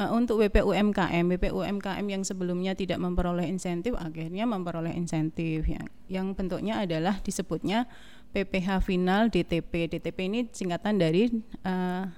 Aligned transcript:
uh, 0.00 0.10
untuk 0.16 0.40
WPUMKM, 0.40 1.24
WPUMKM 1.36 2.06
yang 2.08 2.24
sebelumnya 2.24 2.72
tidak 2.72 2.96
memperoleh 2.96 3.44
insentif 3.44 3.92
akhirnya 4.00 4.48
memperoleh 4.48 4.96
insentif 4.96 5.68
yang 5.68 5.84
yang 6.08 6.32
bentuknya 6.32 6.80
adalah 6.80 7.20
disebutnya 7.20 7.84
PPH 8.32 8.80
final 8.80 9.28
DTP. 9.28 9.92
DTP 9.92 10.18
ini 10.32 10.40
singkatan 10.48 10.96
dari 10.96 11.28
uh, 11.68 12.08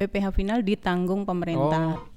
PPH 0.00 0.34
final 0.34 0.58
ditanggung 0.66 1.22
pemerintah. 1.22 2.00
Oh. 2.00 2.10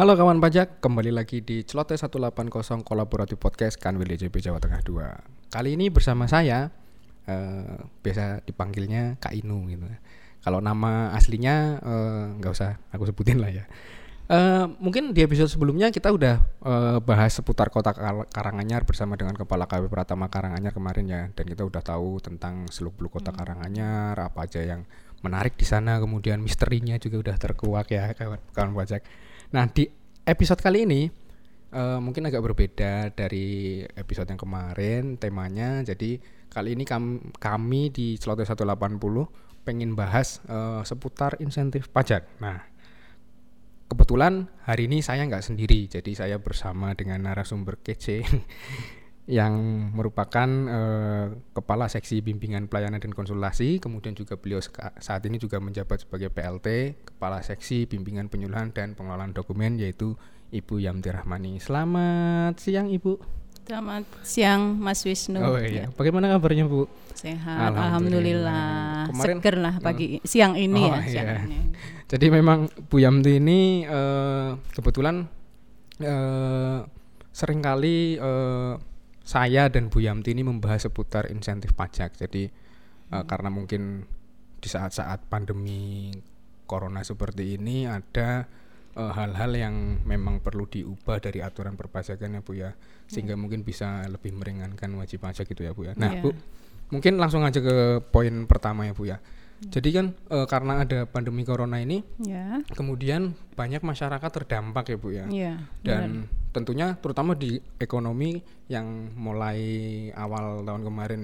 Halo 0.00 0.16
kawan 0.16 0.40
pajak, 0.40 0.80
kembali 0.80 1.12
lagi 1.12 1.44
di 1.44 1.60
Celote 1.60 1.92
180 1.92 2.32
Kolaboratif 2.88 3.36
Podcast 3.36 3.76
Kanwil 3.76 4.08
DJP 4.08 4.32
Jawa 4.40 4.56
Tengah 4.56 4.80
2 4.80 5.52
Kali 5.52 5.76
ini 5.76 5.92
bersama 5.92 6.24
saya, 6.24 6.72
eh, 7.28 7.76
biasa 8.00 8.40
dipanggilnya 8.48 9.20
Kak 9.20 9.36
Inu 9.36 9.68
gitu. 9.68 9.84
Kalau 10.40 10.64
nama 10.64 11.12
aslinya 11.12 11.84
eh, 11.84 12.24
nggak 12.32 12.48
eh, 12.48 12.56
usah 12.56 12.80
aku 12.96 13.12
sebutin 13.12 13.44
lah 13.44 13.52
ya. 13.52 13.68
Uh, 14.30 14.78
mungkin 14.78 15.10
di 15.10 15.26
episode 15.26 15.50
sebelumnya 15.50 15.90
kita 15.90 16.06
udah 16.14 16.38
uh, 16.62 17.02
bahas 17.02 17.34
seputar 17.34 17.66
kota 17.66 17.90
Karanganyar 18.30 18.86
bersama 18.86 19.18
dengan 19.18 19.34
Kepala 19.34 19.66
KW 19.66 19.90
Pratama 19.90 20.32
Karanganyar 20.32 20.72
kemarin 20.72 21.04
ya. 21.10 21.22
Dan 21.34 21.44
kita 21.44 21.66
udah 21.66 21.84
tahu 21.84 22.24
tentang 22.24 22.64
seluk 22.72 22.96
beluk 22.96 23.20
kota 23.20 23.34
hmm. 23.34 23.38
Karanganyar 23.42 24.16
apa 24.16 24.48
aja 24.48 24.64
yang 24.64 24.86
menarik 25.20 25.58
di 25.60 25.66
sana. 25.68 26.00
Kemudian 26.00 26.40
misterinya 26.40 26.96
juga 26.96 27.20
udah 27.20 27.36
terkuak 27.36 27.90
ya 27.92 28.16
kawan 28.16 28.40
kawan 28.54 28.72
pajak. 28.72 29.02
Nah 29.50 29.66
di 29.66 29.90
episode 30.26 30.60
kali 30.60 30.84
ini 30.84 31.02
uh, 31.74 31.98
mungkin 32.02 32.26
agak 32.26 32.42
berbeda 32.44 33.14
dari 33.14 33.82
episode 33.96 34.28
yang 34.30 34.40
kemarin 34.40 35.16
temanya. 35.16 35.82
Jadi 35.86 36.20
kali 36.50 36.74
ini 36.74 36.84
kami, 36.84 37.34
kami 37.38 37.90
di 37.94 38.18
Celoteh 38.18 38.46
180 38.46 38.98
pengen 39.62 39.92
bahas 39.94 40.40
uh, 40.48 40.82
seputar 40.82 41.36
insentif 41.38 41.88
pajak. 41.92 42.26
Nah 42.40 42.64
kebetulan 43.90 44.46
hari 44.62 44.86
ini 44.86 45.02
saya 45.02 45.26
nggak 45.26 45.42
sendiri, 45.42 45.90
jadi 45.90 46.12
saya 46.14 46.36
bersama 46.38 46.94
dengan 46.94 47.26
narasumber 47.26 47.82
kece 47.82 48.22
yang 49.28 49.54
merupakan 49.92 50.48
uh, 50.66 51.26
kepala 51.52 51.86
seksi 51.86 52.24
bimbingan 52.24 52.66
pelayanan 52.66 52.98
dan 52.98 53.12
konsultasi, 53.12 53.78
kemudian 53.78 54.16
juga 54.16 54.34
beliau 54.40 54.58
saat 54.98 55.22
ini 55.28 55.36
juga 55.36 55.60
menjabat 55.60 56.08
sebagai 56.08 56.32
PLT, 56.32 56.98
kepala 57.14 57.44
seksi 57.44 57.84
bimbingan 57.84 58.32
penyuluhan 58.32 58.72
dan 58.72 58.96
pengelolaan 58.96 59.36
dokumen 59.36 59.76
yaitu 59.76 60.16
Ibu 60.50 60.82
Yamti 60.82 61.14
Rahmani. 61.14 61.62
Selamat 61.62 62.58
siang 62.58 62.90
Ibu. 62.90 63.40
Selamat 63.70 64.02
siang 64.26 64.74
Mas 64.82 65.06
Wisnu. 65.06 65.38
Oh 65.38 65.54
iya, 65.54 65.86
ya. 65.86 65.94
bagaimana 65.94 66.26
kabarnya 66.34 66.66
Bu? 66.66 66.90
Sehat, 67.14 67.70
alhamdulillah. 67.70 69.06
alhamdulillah. 69.06 69.14
Kemarin, 69.14 69.36
Seger 69.38 69.56
lah 69.62 69.74
pagi 69.78 70.06
uh, 70.18 70.26
siang 70.26 70.58
ini 70.58 70.82
oh, 70.90 70.98
ya. 71.06 71.22
Iya. 71.22 71.22
ini. 71.46 71.58
Jadi 72.10 72.26
memang 72.34 72.66
Bu 72.90 72.98
Yamti 72.98 73.38
ini 73.38 73.86
uh, 73.86 74.58
kebetulan 74.74 75.22
uh, 76.02 76.82
sering 77.30 77.62
kali 77.62 78.18
uh, 78.18 78.74
saya 79.30 79.70
dan 79.70 79.94
Bu 79.94 80.02
Yamti 80.02 80.34
ini 80.34 80.42
membahas 80.42 80.90
seputar 80.90 81.30
insentif 81.30 81.70
pajak. 81.78 82.18
Jadi 82.18 82.50
hmm. 82.50 83.14
uh, 83.14 83.24
karena 83.30 83.46
mungkin 83.46 84.02
di 84.58 84.66
saat-saat 84.66 85.30
pandemi 85.30 86.10
corona 86.66 87.00
seperti 87.02 87.56
ini 87.58 87.88
ada 87.88 88.44
eh, 88.94 89.12
hal-hal 89.16 89.52
uh, 89.56 89.58
yang 89.58 89.74
memang 90.04 90.38
perlu 90.44 90.68
diubah 90.68 91.18
dari 91.18 91.40
aturan 91.40 91.74
perpajakan 91.80 92.38
ya 92.38 92.40
Bu 92.44 92.52
ya, 92.54 92.70
sehingga 93.08 93.34
hmm. 93.34 93.40
mungkin 93.40 93.60
bisa 93.64 94.04
lebih 94.04 94.36
meringankan 94.36 94.92
wajib 95.00 95.24
pajak 95.24 95.48
gitu 95.48 95.64
ya 95.64 95.72
Bu 95.72 95.88
ya. 95.88 95.96
Nah 95.96 96.12
yeah. 96.12 96.22
Bu, 96.22 96.36
mungkin 96.92 97.16
langsung 97.16 97.40
aja 97.42 97.58
ke 97.58 98.04
poin 98.12 98.44
pertama 98.44 98.84
ya 98.84 98.92
Bu 98.92 99.08
ya. 99.08 99.16
Hmm. 99.16 99.72
Jadi 99.72 99.88
kan 99.96 100.06
e, 100.28 100.36
karena 100.44 100.84
ada 100.84 101.08
pandemi 101.08 101.42
corona 101.42 101.80
ini, 101.80 102.04
yeah. 102.20 102.62
kemudian 102.76 103.32
banyak 103.56 103.80
masyarakat 103.80 104.30
terdampak 104.30 104.92
ya 104.92 104.96
bu 104.96 105.08
ya, 105.12 105.26
yeah, 105.28 105.56
dan 105.84 106.28
benar 106.28 106.39
tentunya 106.50 106.98
terutama 106.98 107.38
di 107.38 107.62
ekonomi 107.78 108.42
yang 108.66 109.14
mulai 109.14 109.60
awal 110.14 110.66
tahun 110.66 110.82
kemarin 110.82 111.20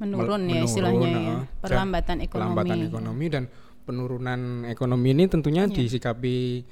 menurun, 0.00 0.50
ya 0.50 0.66
istilahnya 0.66 1.08
ya. 1.08 1.36
perlambatan 1.62 2.16
ekonomi 2.24 2.56
perlambatan 2.56 2.78
ekonomi 2.88 3.26
dan 3.30 3.44
penurunan 3.82 4.40
ekonomi 4.66 5.08
ini 5.14 5.24
tentunya 5.26 5.66
yeah. 5.66 5.74
disikapi 5.74 6.66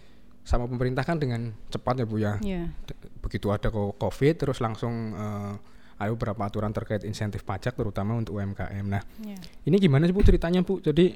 sama 0.47 0.67
pemerintah 0.67 1.05
kan 1.05 1.21
dengan 1.21 1.53
cepat 1.69 2.03
ya 2.03 2.07
Bu 2.09 2.17
ya. 2.19 2.35
Yeah. 2.41 2.73
Begitu 3.21 3.53
ada 3.53 3.69
Covid 3.71 4.35
terus 4.35 4.59
langsung 4.59 5.15
uh, 5.15 5.55
ada 6.01 6.11
beberapa 6.17 6.49
aturan 6.49 6.73
terkait 6.73 7.05
insentif 7.05 7.45
pajak 7.45 7.77
terutama 7.77 8.17
untuk 8.17 8.41
UMKM. 8.41 8.87
Nah, 8.89 9.05
yeah. 9.21 9.39
ini 9.69 9.77
gimana 9.77 10.09
sih 10.09 10.15
Bu 10.17 10.25
ceritanya 10.25 10.65
Bu? 10.65 10.81
Jadi 10.81 11.13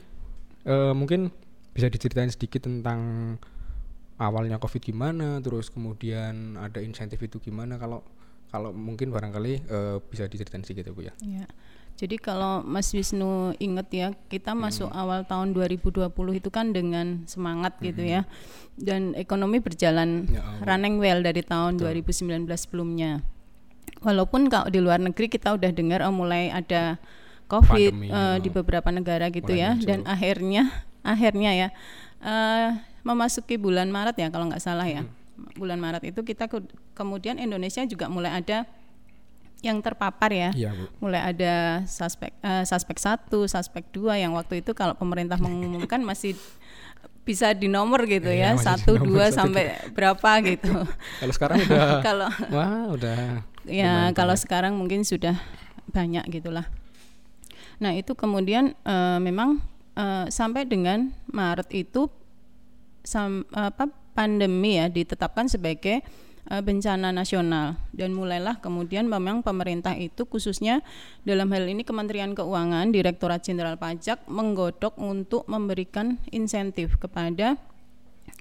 uh, 0.68 0.92
mungkin 0.92 1.32
bisa 1.74 1.90
diceritain 1.90 2.30
sedikit 2.30 2.68
tentang 2.68 3.34
awalnya 4.18 4.62
covid 4.62 4.82
gimana 4.82 5.42
terus 5.42 5.70
kemudian 5.70 6.54
ada 6.60 6.78
insentif 6.78 7.18
itu 7.22 7.42
gimana 7.42 7.78
kalau 7.80 8.06
kalau 8.54 8.70
mungkin 8.70 9.10
barangkali 9.10 9.66
uh, 9.66 9.98
bisa 10.06 10.30
diceritain 10.30 10.62
sedikit 10.62 10.86
ya 10.86 10.94
bu 10.94 11.02
ya. 11.02 11.14
ya. 11.26 11.46
Jadi 11.94 12.22
kalau 12.22 12.62
Mas 12.62 12.90
Wisnu 12.94 13.54
inget 13.58 13.88
ya, 13.90 14.08
kita 14.30 14.54
hmm. 14.54 14.62
masuk 14.62 14.90
awal 14.94 15.26
tahun 15.26 15.54
2020 15.54 16.10
itu 16.38 16.50
kan 16.54 16.70
dengan 16.70 17.26
semangat 17.26 17.78
hmm. 17.78 17.82
gitu 17.90 18.02
ya. 18.06 18.22
Dan 18.78 19.18
ekonomi 19.18 19.58
berjalan 19.58 20.30
ya, 20.30 20.42
running 20.62 21.02
well 21.02 21.18
dari 21.18 21.42
tahun 21.42 21.82
Betul. 21.82 21.98
2019 22.46 22.46
sebelumnya. 22.54 23.26
Walaupun 24.06 24.46
kalau 24.46 24.70
di 24.70 24.78
luar 24.78 25.02
negeri 25.02 25.26
kita 25.26 25.54
udah 25.54 25.70
dengar 25.74 26.06
oh 26.06 26.14
mulai 26.14 26.54
ada 26.54 26.98
COVID 27.50 27.92
Pandemi, 27.94 28.08
uh, 28.10 28.38
di 28.38 28.48
beberapa 28.50 28.88
negara 28.90 29.28
gitu 29.28 29.52
ya 29.52 29.76
muncul. 29.76 29.88
dan 29.88 30.00
akhirnya 30.08 30.62
akhirnya 31.04 31.50
ya 31.52 31.68
uh, 32.24 32.80
memasuki 33.04 33.60
bulan 33.60 33.92
Maret 33.92 34.16
ya 34.16 34.28
kalau 34.32 34.48
nggak 34.50 34.64
salah 34.64 34.88
ya. 34.88 35.04
Hmm. 35.04 35.12
Bulan 35.54 35.78
Maret 35.78 36.02
itu 36.08 36.24
kita 36.24 36.48
ke, 36.48 36.64
kemudian 36.96 37.36
Indonesia 37.36 37.84
juga 37.84 38.08
mulai 38.08 38.32
ada 38.32 38.64
yang 39.64 39.80
terpapar 39.80 40.28
ya. 40.28 40.50
ya 40.52 40.76
mulai 41.00 41.32
ada 41.32 41.84
suspek 41.88 42.36
uh, 42.44 42.64
suspek 42.68 43.00
satu, 43.00 43.48
suspek 43.48 43.88
dua 43.92 44.20
yang 44.20 44.36
waktu 44.36 44.60
itu 44.60 44.76
kalau 44.76 44.92
pemerintah 44.92 45.40
mengumumkan 45.40 46.04
masih 46.10 46.36
bisa 47.24 47.56
di 47.56 47.72
nomor 47.72 48.04
gitu 48.04 48.28
ya, 48.28 48.52
ya 48.52 48.60
satu 48.60 49.00
dua 49.00 49.32
sampai 49.32 49.72
berapa 49.96 50.30
gitu. 50.44 50.84
kalau 51.24 51.32
sekarang 51.32 51.56
udah 51.64 51.88
kalau 52.06 52.28
wah 52.52 52.84
udah 52.92 53.40
ya 53.64 54.12
kalau 54.12 54.36
sekarang 54.36 54.76
mungkin 54.76 55.08
sudah 55.08 55.40
banyak 55.88 56.28
gitulah. 56.28 56.68
Nah 57.80 57.96
itu 57.96 58.12
kemudian 58.12 58.76
uh, 58.84 59.16
memang 59.16 59.64
uh, 59.96 60.28
sampai 60.28 60.68
dengan 60.68 61.16
Maret 61.32 61.72
itu 61.72 62.12
sam, 63.04 63.44
apa 63.52 63.92
pandemi 64.16 64.80
ya 64.80 64.88
ditetapkan 64.88 65.46
sebagai 65.46 66.00
uh, 66.50 66.64
bencana 66.64 67.12
nasional. 67.12 67.78
Dan 67.92 68.16
mulailah 68.16 68.58
kemudian 68.58 69.06
memang 69.06 69.44
pemerintah 69.44 69.94
itu 69.94 70.24
khususnya 70.24 70.80
dalam 71.22 71.52
hal 71.52 71.68
ini 71.68 71.84
Kementerian 71.86 72.32
Keuangan 72.32 72.90
Direktorat 72.90 73.44
Jenderal 73.44 73.76
Pajak 73.76 74.24
menggodok 74.26 74.96
untuk 74.96 75.44
memberikan 75.46 76.18
insentif 76.32 76.96
kepada 76.98 77.60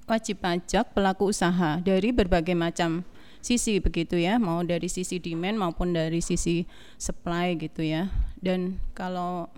wajib 0.04 0.44
pajak 0.44 0.92
pelaku 0.92 1.32
usaha 1.32 1.80
dari 1.80 2.12
berbagai 2.12 2.56
macam 2.56 3.08
sisi 3.44 3.80
begitu 3.84 4.20
ya. 4.20 4.40
Mau 4.40 4.64
dari 4.64 4.88
sisi 4.88 5.20
demand 5.20 5.60
maupun 5.60 5.92
dari 5.96 6.24
sisi 6.24 6.64
supply 6.96 7.60
gitu 7.60 7.84
ya. 7.84 8.08
Dan 8.40 8.80
kalau 8.96 9.52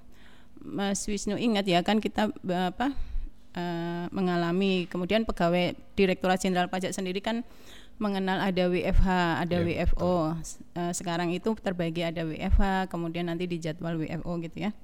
Mas 0.66 1.06
Wisnu 1.06 1.38
ingat 1.38 1.70
ya 1.70 1.86
kan 1.86 2.02
kita 2.02 2.34
apa 2.50 2.98
uh, 3.56 4.06
mengalami 4.12 4.86
kemudian 4.86 5.24
pegawai 5.24 5.74
Direktorat 5.96 6.44
Jenderal 6.44 6.70
Pajak 6.70 6.92
sendiri 6.92 7.24
kan 7.24 7.42
mengenal 7.96 8.44
ada 8.44 8.68
WFH, 8.68 9.08
ada 9.48 9.58
yeah, 9.64 9.88
WFO. 9.88 10.36
Uh, 10.76 10.92
sekarang 10.92 11.32
itu 11.32 11.56
terbagi 11.56 12.04
ada 12.04 12.28
WFH, 12.28 12.92
kemudian 12.92 13.32
nanti 13.32 13.48
di 13.48 13.56
jadwal 13.56 13.96
WFO 13.96 14.36
gitu 14.44 14.68
ya. 14.68 14.76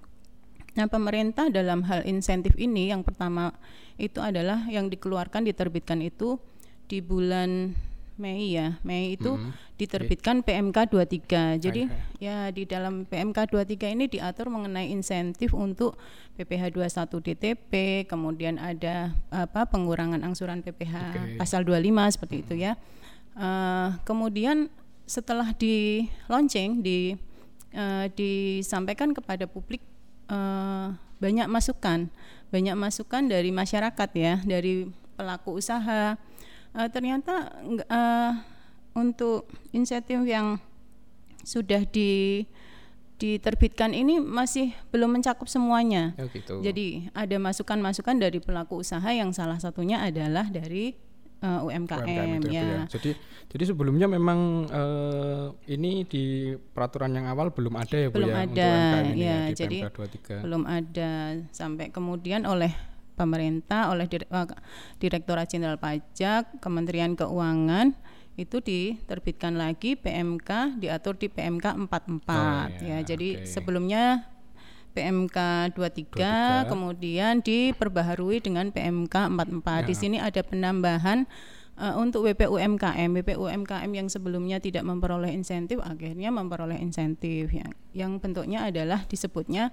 Nah, 0.80 0.88
pemerintah 0.88 1.52
dalam 1.52 1.84
hal 1.84 2.08
insentif 2.08 2.56
ini 2.56 2.96
yang 2.96 3.04
pertama 3.04 3.52
itu 4.00 4.24
adalah 4.24 4.64
yang 4.72 4.88
dikeluarkan 4.88 5.44
diterbitkan 5.44 6.00
itu 6.00 6.40
di 6.88 7.04
bulan 7.04 7.76
Mei 8.22 8.54
ya. 8.54 8.78
Mei 8.86 9.18
itu 9.18 9.34
hmm. 9.34 9.50
diterbitkan. 9.82 10.46
PMK 10.46 10.94
23. 10.94 11.58
Jadi 11.58 11.90
okay. 11.90 12.22
ya 12.22 12.54
di 12.54 12.70
dalam 12.70 13.10
PMK 13.10 13.50
23 13.50 13.98
ini 13.98 14.06
diatur 14.06 14.54
mengenai 14.54 14.94
insentif 14.94 15.58
untuk 15.58 15.98
PPh 16.38 16.78
21 16.78 17.26
DTP, 17.26 17.72
kemudian 18.06 18.62
ada 18.62 19.18
apa 19.34 19.66
pengurangan 19.66 20.22
angsuran 20.22 20.62
PPh 20.62 20.94
okay. 20.94 21.38
pasal 21.42 21.66
25 21.66 22.14
seperti 22.14 22.36
hmm. 22.38 22.44
itu 22.46 22.56
ya. 22.62 22.74
Uh, 23.34 23.98
kemudian 24.06 24.70
setelah 25.10 25.50
di 25.58 26.06
launching 26.30 26.86
di 26.86 27.18
uh, 27.74 28.06
disampaikan 28.14 29.12
kepada 29.12 29.50
publik 29.50 29.82
uh, 30.30 30.94
banyak 31.18 31.50
masukan, 31.50 32.08
banyak 32.54 32.76
masukan 32.78 33.26
dari 33.26 33.50
masyarakat 33.50 34.10
ya, 34.14 34.40
dari 34.42 34.90
pelaku 35.16 35.62
usaha 35.62 36.18
uh, 36.76 36.90
ternyata 36.92 37.52
uh, 37.90 38.32
untuk 38.96 39.48
insentif 39.72 40.22
yang 40.28 40.60
sudah 41.42 41.84
di 41.88 42.44
diterbitkan 43.22 43.94
ini 43.94 44.18
masih 44.18 44.74
belum 44.90 45.14
mencakup 45.22 45.46
semuanya. 45.46 46.18
Oh, 46.18 46.26
gitu. 46.34 46.58
Jadi 46.66 47.14
ada 47.14 47.38
masukan-masukan 47.38 48.18
dari 48.18 48.42
pelaku 48.42 48.82
usaha 48.82 49.06
yang 49.14 49.30
salah 49.30 49.62
satunya 49.62 50.02
adalah 50.02 50.50
dari 50.50 50.98
uh, 51.46 51.62
UMKM, 51.62 52.02
UMKM 52.02 52.30
itu, 52.42 52.50
ya. 52.50 52.66
Bu, 52.66 52.74
ya. 52.74 52.82
Jadi 52.90 53.12
jadi 53.52 53.64
sebelumnya 53.68 54.08
memang 54.08 54.64
eh, 54.72 55.76
ini 55.76 56.08
di 56.08 56.56
peraturan 56.56 57.12
yang 57.12 57.28
awal 57.28 57.52
belum 57.52 57.76
ada 57.76 57.98
ya 58.00 58.08
Bu 58.08 58.24
Belum 58.24 58.32
ya 58.32 58.38
ada, 58.42 58.48
untuk 58.48 58.64
UMKM 58.64 59.06
ini 59.12 59.20
ya, 59.22 59.28
ya, 59.28 59.38
di 59.44 59.54
jadi 59.54 59.78
PMK 59.86 59.98
23. 60.42 60.46
belum 60.48 60.64
ada 60.66 61.12
sampai 61.52 61.86
kemudian 61.92 62.42
oleh 62.48 62.72
pemerintah 63.14 63.92
oleh 63.92 64.08
eh, 64.08 64.48
Direktorat 64.98 65.48
Jenderal 65.48 65.78
Pajak, 65.78 66.60
Kementerian 66.60 67.14
Keuangan 67.14 67.94
itu 68.40 68.64
diterbitkan 68.64 69.60
lagi 69.60 70.00
PMK 70.00 70.80
diatur 70.80 71.20
di 71.20 71.28
PMK 71.28 71.66
44 71.92 71.92
Oh, 72.32 72.66
ya. 72.80 72.98
ya, 72.98 72.98
Jadi 73.04 73.44
oke. 73.44 73.46
sebelumnya 73.46 74.26
PMK 74.92 75.38
23, 75.76 76.68
23. 76.68 76.72
kemudian 76.72 77.34
diperbaharui 77.40 78.44
dengan 78.44 78.72
PMK 78.72 79.16
44. 79.32 79.88
Di 79.88 79.96
Ya. 79.96 80.00
sini 80.00 80.18
ada 80.20 80.42
penambahan 80.44 81.24
eh, 81.80 81.96
untuk 81.96 82.28
WPUMKM. 82.28 83.10
WPUMKM 83.16 83.90
yang 83.90 84.08
sebelumnya 84.08 84.60
tidak 84.60 84.84
memperoleh 84.84 85.32
insentif 85.32 85.80
akhirnya 85.80 86.28
memperoleh 86.30 86.76
insentif 86.78 87.52
yang 87.52 87.72
yang 87.92 88.12
bentuknya 88.20 88.68
adalah 88.68 89.04
disebutnya 89.08 89.72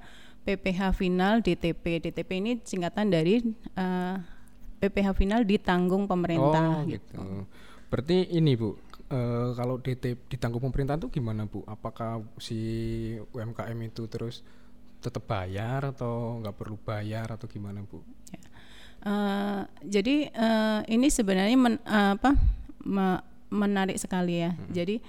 PPH 0.49 0.97
final 0.97 1.45
DTP. 1.45 2.01
DTP 2.09 2.31
ini 2.41 2.57
singkatan 2.65 3.13
dari 3.13 3.45
eh, 3.77 4.17
PPH 4.81 5.13
final 5.13 5.45
ditanggung 5.45 6.09
pemerintah 6.09 6.81
oh, 6.81 6.89
gitu. 6.89 7.45
Berarti 7.93 8.33
ini 8.33 8.57
Bu, 8.57 8.73
eh, 9.13 9.53
kalau 9.53 9.77
DT 9.77 10.17
ditanggung 10.33 10.65
pemerintah 10.65 10.97
itu 10.97 11.13
gimana 11.13 11.45
Bu? 11.45 11.61
Apakah 11.69 12.25
si 12.41 12.57
UMKM 13.37 13.77
itu 13.85 14.09
terus 14.09 14.41
tetap 15.05 15.29
bayar 15.29 15.93
atau 15.93 16.41
nggak 16.41 16.57
perlu 16.57 16.81
bayar 16.81 17.29
atau 17.29 17.45
gimana 17.45 17.85
Bu? 17.85 18.01
Eh, 19.05 19.63
jadi 19.85 20.33
eh, 20.33 20.81
ini 20.89 21.13
sebenarnya 21.13 21.59
men- 21.61 21.85
apa 21.85 22.33
me- 22.89 23.25
menarik 23.53 24.01
sekali 24.01 24.41
ya. 24.49 24.57
Jadi 24.73 25.05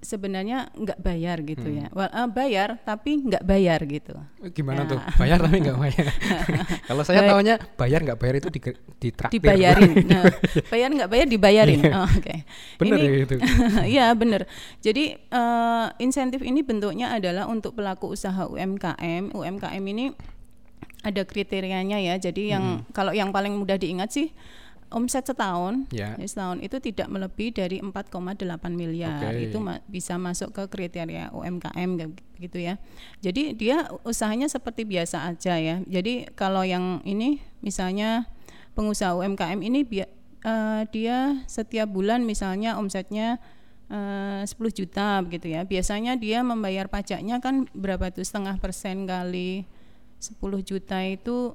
sebenarnya 0.00 0.72
nggak 0.72 0.98
bayar 0.98 1.44
gitu 1.44 1.68
ya. 1.68 1.92
Well, 1.92 2.08
eh, 2.08 2.28
bayar 2.28 2.80
tapi 2.82 3.20
nggak 3.20 3.44
bayar 3.44 3.80
gitu. 3.84 4.16
Gimana 4.50 4.88
Ya. 4.88 4.90
tuh? 4.96 5.00
Bayar 5.20 5.38
tapi 5.38 5.56
nggak 5.60 5.78
bayar. 5.78 6.06
kalau 6.88 7.02
saya 7.04 7.20
Baik. 7.20 7.30
tahunya 7.30 7.54
bayar 7.76 8.00
nggak 8.04 8.18
bayar 8.18 8.34
itu 8.40 8.48
di 8.48 8.60
ditraktir. 8.98 9.36
Dibayarin. 9.38 9.92
Nah, 10.10 10.24
bayar 10.72 10.88
nggak 10.90 11.10
bayar 11.12 11.26
dibayarin. 11.28 11.80
Oh, 11.92 12.08
Oke. 12.08 12.36
Bener 12.80 12.96
Ini- 12.96 13.04
ya 13.06 13.18
itu. 13.22 13.34
Iya 13.96 14.06
benar. 14.16 14.48
Jadi 14.80 15.04
eh, 15.16 15.86
insentif 16.00 16.40
ini 16.40 16.64
bentuknya 16.64 17.12
adalah 17.12 17.46
untuk 17.46 17.76
pelaku 17.76 18.16
usaha 18.16 18.48
UMKM. 18.48 19.36
UMKM 19.36 19.84
ini 19.84 20.16
ada 21.00 21.22
kriterianya 21.24 22.00
ya. 22.00 22.16
Jadi 22.16 22.52
yang 22.52 22.84
kalau 22.90 23.12
yang 23.12 23.30
paling 23.30 23.52
mudah 23.52 23.76
diingat 23.76 24.12
sih 24.12 24.32
omset 24.90 25.22
setahun, 25.22 25.86
Ya. 25.94 26.18
ya, 26.18 26.26
setahun 26.26 26.58
itu 26.60 26.76
tidak 26.82 27.06
melebihi 27.06 27.50
dari 27.54 27.76
4,8 27.78 28.74
miliar. 28.74 29.30
Oke. 29.30 29.46
Itu 29.46 29.62
ma- 29.62 29.82
bisa 29.86 30.18
masuk 30.18 30.50
ke 30.50 30.62
kriteria 30.66 31.30
UMKM 31.30 31.90
gitu 32.36 32.58
ya. 32.58 32.74
Jadi 33.22 33.54
dia 33.54 33.86
usahanya 34.02 34.50
seperti 34.50 34.82
biasa 34.82 35.30
aja 35.30 35.54
ya. 35.56 35.78
Jadi 35.86 36.26
kalau 36.34 36.66
yang 36.66 36.98
ini 37.02 37.38
misalnya 37.62 38.26
pengusaha 38.74 39.14
UMKM 39.14 39.62
ini 39.62 39.86
eh, 40.42 40.82
dia 40.90 41.38
setiap 41.46 41.86
bulan 41.86 42.26
misalnya 42.26 42.74
omsetnya 42.74 43.38
eh, 43.90 44.42
10 44.42 44.54
juta 44.74 45.22
begitu 45.22 45.54
ya. 45.54 45.62
Biasanya 45.62 46.18
dia 46.18 46.42
membayar 46.42 46.90
pajaknya 46.90 47.38
kan 47.38 47.70
berapa 47.72 48.10
tuh 48.10 48.26
setengah 48.26 48.58
persen 48.58 49.06
kali 49.06 49.66
10 50.18 50.40
juta 50.66 50.98
itu 51.04 51.54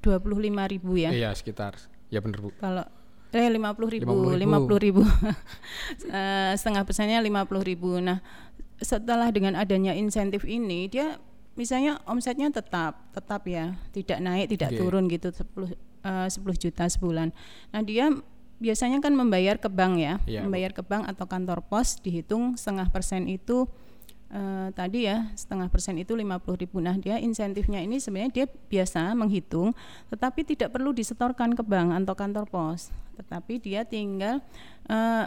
25 0.00 0.72
ribu 0.72 0.96
ya. 0.96 1.10
Iya 1.10 1.34
sekitar. 1.34 1.74
Ya 2.10 2.22
bener 2.22 2.38
Bu. 2.38 2.50
Kalau 2.58 2.84
eh 3.34 3.48
50 3.52 3.94
ribu, 4.00 4.12
50.000. 4.32 4.46
50 4.46 4.86
ribu, 4.86 5.02
Eh, 6.12 6.52
setengah 6.56 6.82
persennya 6.86 7.18
50 7.20 7.62
ribu. 7.66 7.98
Nah 7.98 8.22
setelah 8.80 9.32
dengan 9.32 9.56
adanya 9.56 9.96
insentif 9.96 10.44
ini 10.44 10.88
dia 10.88 11.16
misalnya 11.56 11.96
omsetnya 12.04 12.52
tetap 12.52 13.08
tetap 13.16 13.48
ya 13.48 13.72
tidak 13.96 14.20
naik 14.20 14.52
tidak 14.52 14.76
Oke. 14.76 14.78
turun 14.78 15.04
gitu 15.08 15.32
10 15.32 15.72
eh, 16.04 16.28
10 16.28 16.62
juta 16.62 16.84
sebulan. 16.86 17.28
Nah 17.72 17.80
dia 17.82 18.12
biasanya 18.56 19.04
kan 19.04 19.12
membayar 19.12 19.60
ke 19.60 19.68
bank 19.68 20.00
ya, 20.00 20.14
Bu. 20.24 20.40
membayar 20.48 20.72
ke 20.72 20.80
bank 20.80 21.04
atau 21.12 21.28
kantor 21.28 21.60
pos 21.60 22.00
dihitung 22.00 22.56
setengah 22.56 22.88
persen 22.88 23.28
itu 23.28 23.68
eh, 24.30 24.68
tadi 24.74 25.06
ya 25.06 25.30
setengah 25.34 25.70
persen 25.70 25.98
itu 25.98 26.14
50 26.14 26.62
ribu. 26.62 26.78
Nah 26.82 26.96
dia 26.98 27.18
insentifnya 27.18 27.82
ini 27.82 28.02
sebenarnya 28.02 28.32
dia 28.32 28.46
biasa 28.46 29.14
menghitung, 29.14 29.74
tetapi 30.10 30.42
tidak 30.42 30.74
perlu 30.74 30.90
disetorkan 30.90 31.54
ke 31.54 31.62
bank 31.62 31.94
atau 32.02 32.14
kantor 32.14 32.44
pos, 32.48 32.90
tetapi 33.18 33.62
dia 33.62 33.86
tinggal 33.86 34.42
eh, 34.90 35.26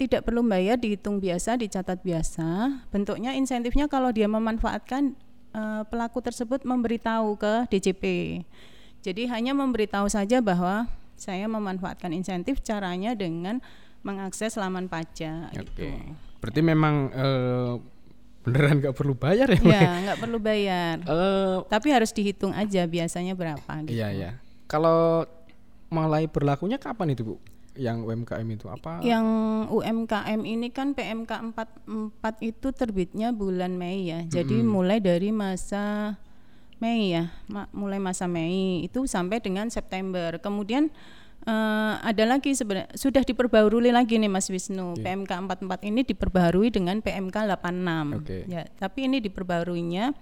tidak 0.00 0.24
perlu 0.24 0.40
bayar 0.40 0.80
dihitung 0.80 1.20
biasa, 1.20 1.60
dicatat 1.60 2.00
biasa. 2.00 2.80
Bentuknya 2.88 3.36
insentifnya 3.36 3.84
kalau 3.84 4.08
dia 4.08 4.24
memanfaatkan 4.30 5.12
eh, 5.52 5.82
pelaku 5.88 6.24
tersebut 6.24 6.64
memberitahu 6.64 7.36
ke 7.36 7.68
DJP. 7.68 8.04
Jadi 9.00 9.28
hanya 9.32 9.56
memberitahu 9.56 10.08
saja 10.12 10.44
bahwa 10.44 10.88
saya 11.20 11.44
memanfaatkan 11.48 12.16
insentif 12.16 12.64
caranya 12.64 13.12
dengan 13.12 13.60
mengakses 14.00 14.56
laman 14.56 14.88
pajak 14.88 15.52
Oke. 15.52 15.60
gitu. 15.68 15.84
Berarti 16.40 16.60
memang 16.64 17.12
eh, 17.12 17.72
beneran 18.50 18.82
nggak 18.82 18.94
perlu 18.98 19.14
bayar 19.14 19.46
ya? 19.54 19.60
Bu? 19.62 19.70
Ya, 19.70 19.90
nggak 20.10 20.18
perlu 20.18 20.38
bayar. 20.42 20.96
Eh, 21.06 21.56
Tapi 21.70 21.88
harus 21.94 22.10
dihitung 22.10 22.50
aja 22.50 22.82
biasanya 22.90 23.38
berapa 23.38 23.72
gitu. 23.86 23.94
iya 23.94 24.10
iya. 24.10 24.30
Kalau 24.66 25.22
mulai 25.90 26.26
berlakunya 26.26 26.82
kapan 26.82 27.14
itu 27.14 27.22
Bu? 27.22 27.36
Yang 27.78 28.02
UMKM 28.02 28.48
itu 28.50 28.66
apa? 28.66 28.98
Yang 29.00 29.26
UMKM 29.70 30.40
ini 30.42 30.68
kan 30.74 30.92
PMK 30.92 31.54
44 31.54 32.42
itu 32.42 32.68
terbitnya 32.74 33.30
bulan 33.30 33.78
Mei 33.78 34.10
ya. 34.10 34.26
Jadi 34.26 34.60
mulai 34.66 34.98
dari 34.98 35.30
masa 35.30 36.18
Mei 36.82 37.14
ya, 37.14 37.30
mulai 37.70 38.02
masa 38.02 38.26
Mei 38.26 38.82
itu 38.82 39.06
sampai 39.06 39.38
dengan 39.38 39.70
September. 39.70 40.40
Kemudian 40.42 40.90
eh, 41.42 41.94
ada 42.00 42.24
lagi 42.24 42.52
sebenarnya 42.52 42.90
sudah 42.92 43.22
diperbarui 43.22 43.90
lagi 43.90 44.16
nih 44.16 44.28
Mas 44.28 44.48
Wisnu. 44.48 44.96
PMK 44.96 45.30
44 45.30 45.88
ini 45.88 46.00
diperbarui 46.02 46.68
dengan 46.68 47.00
PMK 47.00 47.36
86. 47.56 48.18
Oke. 48.20 48.38
Ya, 48.46 48.68
tapi 48.76 49.08
ini 49.08 49.18
diperbaruinya 49.18 50.12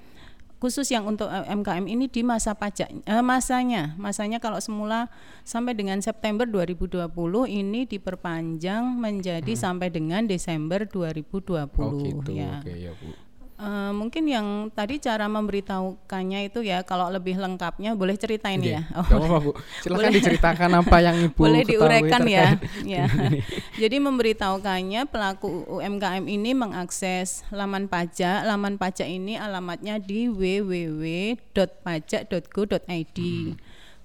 khusus 0.58 0.90
yang 0.90 1.06
untuk 1.06 1.30
eh, 1.30 1.46
UMKM 1.46 1.86
ini 1.86 2.10
di 2.10 2.26
masa 2.26 2.50
pajak 2.50 2.90
eh, 2.90 3.22
masanya 3.22 3.94
masanya 3.94 4.42
kalau 4.42 4.58
semula 4.58 5.06
sampai 5.46 5.70
dengan 5.70 6.02
September 6.02 6.42
2020 6.50 7.06
ini 7.46 7.86
diperpanjang 7.86 8.82
menjadi 8.98 9.54
sampai 9.54 9.94
dengan 9.94 10.26
Desember 10.26 10.82
2020 10.82 11.46
Hmm. 11.46 11.78
Oh 11.78 11.94
gitu. 12.02 12.30
ya. 12.34 12.58
Oke 12.58 12.74
ya 12.74 12.90
Bu. 12.90 13.27
Eh, 13.58 13.90
mungkin 13.90 14.30
yang 14.30 14.70
tadi 14.70 15.02
cara 15.02 15.26
memberitahukannya 15.26 16.46
itu 16.46 16.62
ya 16.62 16.86
kalau 16.86 17.10
lebih 17.10 17.42
lengkapnya 17.42 17.98
boleh 17.98 18.14
ceritain 18.14 18.62
Oke, 18.62 18.70
ya. 18.70 18.86
Oh, 18.94 19.02
apa-apa 19.02 19.38
Bu. 19.42 19.50
Silakan 19.82 20.14
diceritakan 20.14 20.78
apa 20.78 21.02
yang 21.02 21.26
Ibu 21.26 21.34
boleh 21.42 21.66
diuraikan 21.66 22.22
ya. 22.30 22.54
ya. 23.02 23.10
Jadi 23.74 23.98
memberitahukannya 23.98 25.10
pelaku 25.10 25.66
UMKM 25.74 26.30
ini 26.30 26.54
mengakses 26.54 27.42
laman 27.50 27.90
pajak. 27.90 28.46
Laman 28.46 28.78
pajak 28.78 29.10
ini 29.10 29.34
alamatnya 29.34 29.98
di 29.98 30.30
www.pajak.go.id. 30.30 33.18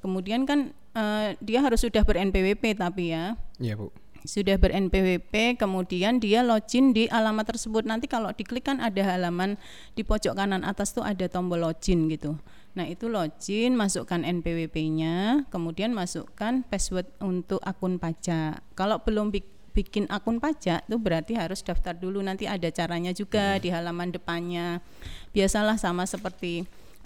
Kemudian 0.01 0.49
kan 0.49 0.73
eh, 0.97 1.37
dia 1.37 1.61
harus 1.61 1.85
sudah 1.85 2.01
ber-NPWP 2.01 2.81
tapi 2.81 3.13
ya 3.13 3.37
Iya 3.61 3.77
Bu. 3.77 3.93
Sudah 4.23 4.55
ber-NPWP 4.55 5.59
kemudian 5.59 6.17
dia 6.17 6.41
login 6.41 6.95
di 6.95 7.11
alamat 7.11 7.55
tersebut. 7.55 7.83
Nanti 7.83 8.07
kalau 8.07 8.31
diklik 8.31 8.67
kan 8.67 8.79
ada 8.79 9.03
halaman 9.03 9.59
di 9.93 10.01
pojok 10.07 10.39
kanan 10.39 10.63
atas 10.63 10.95
tuh 10.95 11.03
ada 11.03 11.27
tombol 11.27 11.63
login 11.63 12.07
gitu. 12.07 12.39
Nah 12.73 12.87
itu 12.87 13.11
login 13.11 13.75
masukkan 13.75 14.23
NPWP-nya 14.23 15.45
kemudian 15.51 15.91
masukkan 15.91 16.63
password 16.65 17.05
untuk 17.21 17.59
akun 17.61 17.99
pajak. 17.99 18.63
Kalau 18.73 19.03
belum 19.03 19.29
bik- 19.29 19.75
bikin 19.75 20.07
akun 20.07 20.39
pajak 20.39 20.87
tuh 20.87 20.99
berarti 21.01 21.35
harus 21.35 21.59
daftar 21.61 21.93
dulu. 21.93 22.23
Nanti 22.23 22.47
ada 22.47 22.71
caranya 22.71 23.11
juga 23.11 23.59
di 23.59 23.69
halaman 23.69 24.09
depannya. 24.09 24.79
Biasalah 25.35 25.75
sama 25.75 26.07
seperti 26.07 26.63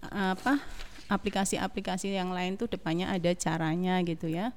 uh, 0.07 0.37
apa 0.37 0.61
aplikasi-aplikasi 1.07 2.13
yang 2.13 2.35
lain 2.35 2.59
tuh 2.59 2.67
depannya 2.67 3.07
ada 3.07 3.31
caranya 3.31 4.03
gitu 4.03 4.27
ya 4.27 4.51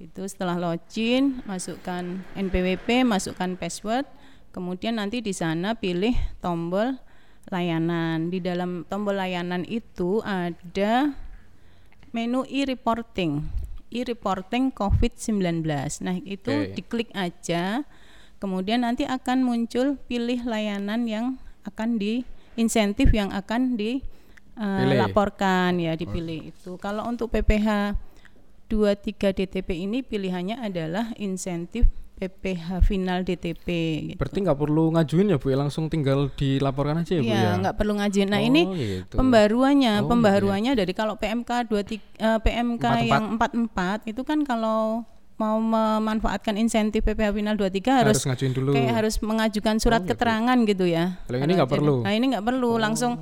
gitu. 0.00 0.24
Setelah 0.24 0.56
login 0.56 1.44
masukkan 1.44 2.24
NPWP 2.32 3.04
masukkan 3.04 3.52
password. 3.60 4.08
Kemudian 4.50 4.96
nanti 4.96 5.20
di 5.20 5.36
sana 5.36 5.76
pilih 5.76 6.16
tombol 6.40 6.96
layanan. 7.52 8.32
Di 8.32 8.40
dalam 8.40 8.88
tombol 8.88 9.20
layanan 9.20 9.68
itu 9.68 10.24
ada 10.24 11.12
menu 12.16 12.48
e-reporting. 12.48 13.44
E-reporting 13.92 14.72
COVID-19 14.72 15.68
nah 16.00 16.16
itu 16.24 16.50
Oke. 16.50 16.72
diklik 16.80 17.12
aja. 17.12 17.84
Kemudian 18.40 18.88
nanti 18.88 19.04
akan 19.04 19.44
muncul 19.44 20.00
pilih 20.08 20.48
layanan 20.48 21.04
yang 21.04 21.36
akan 21.68 22.00
di 22.00 22.24
insentif 22.56 23.12
yang 23.12 23.28
akan 23.36 23.76
dilaporkan 23.76 25.76
ya 25.76 25.92
dipilih 25.92 26.48
itu. 26.48 26.80
Kalau 26.80 27.04
untuk 27.04 27.28
PPH 27.28 28.00
23 28.70 29.34
DTP 29.34 29.68
ini 29.82 30.00
pilihannya 30.00 30.62
adalah 30.62 31.10
insentif 31.18 31.90
PPH 32.14 32.84
final 32.84 33.24
DTP. 33.24 33.66
Gitu. 34.12 34.18
Berarti 34.20 34.38
nggak 34.44 34.54
perlu 34.54 34.92
ngajuin 34.92 35.26
ya 35.26 35.38
bu, 35.40 35.46
ya 35.48 35.56
langsung 35.56 35.88
tinggal 35.88 36.28
dilaporkan 36.30 37.00
aja 37.00 37.16
ya 37.16 37.22
bu 37.24 37.32
Iya, 37.32 37.40
ya. 37.40 37.52
nggak 37.58 37.76
perlu 37.80 37.92
ngajuin. 37.96 38.28
Nah 38.28 38.38
Oh, 38.38 38.46
ini 38.46 38.62
gitu. 38.76 39.14
pembaruannya, 39.16 39.94
Oh, 40.04 40.06
pembaruannya 40.06 40.72
dari 40.76 40.92
kalau 40.92 41.16
PMK 41.16 41.50
23 41.66 41.96
eh, 42.20 42.38
PMK 42.38 42.84
44. 42.84 43.08
yang 43.08 43.24
44 43.34 44.04
itu 44.04 44.22
kan 44.22 44.44
kalau 44.44 45.02
mau 45.34 45.56
memanfaatkan 45.56 46.60
insentif 46.60 47.00
PPH 47.00 47.32
final 47.32 47.56
23 47.56 48.04
harus, 48.04 48.20
harus 48.20 48.28
ngajuin 48.28 48.52
dulu. 48.52 48.70
kayak 48.76 48.92
harus 48.92 49.16
mengajukan 49.24 49.80
surat 49.80 50.04
gitu. 50.04 50.12
keterangan 50.12 50.58
gitu 50.68 50.84
ya. 50.84 51.16
Kalau 51.24 51.40
ini 51.40 51.52
nggak 51.56 51.70
perlu? 51.72 51.94
Oh. 51.96 52.04
Nah 52.04 52.12
ini 52.12 52.24
nggak 52.36 52.44
perlu, 52.44 52.70
langsung 52.76 53.16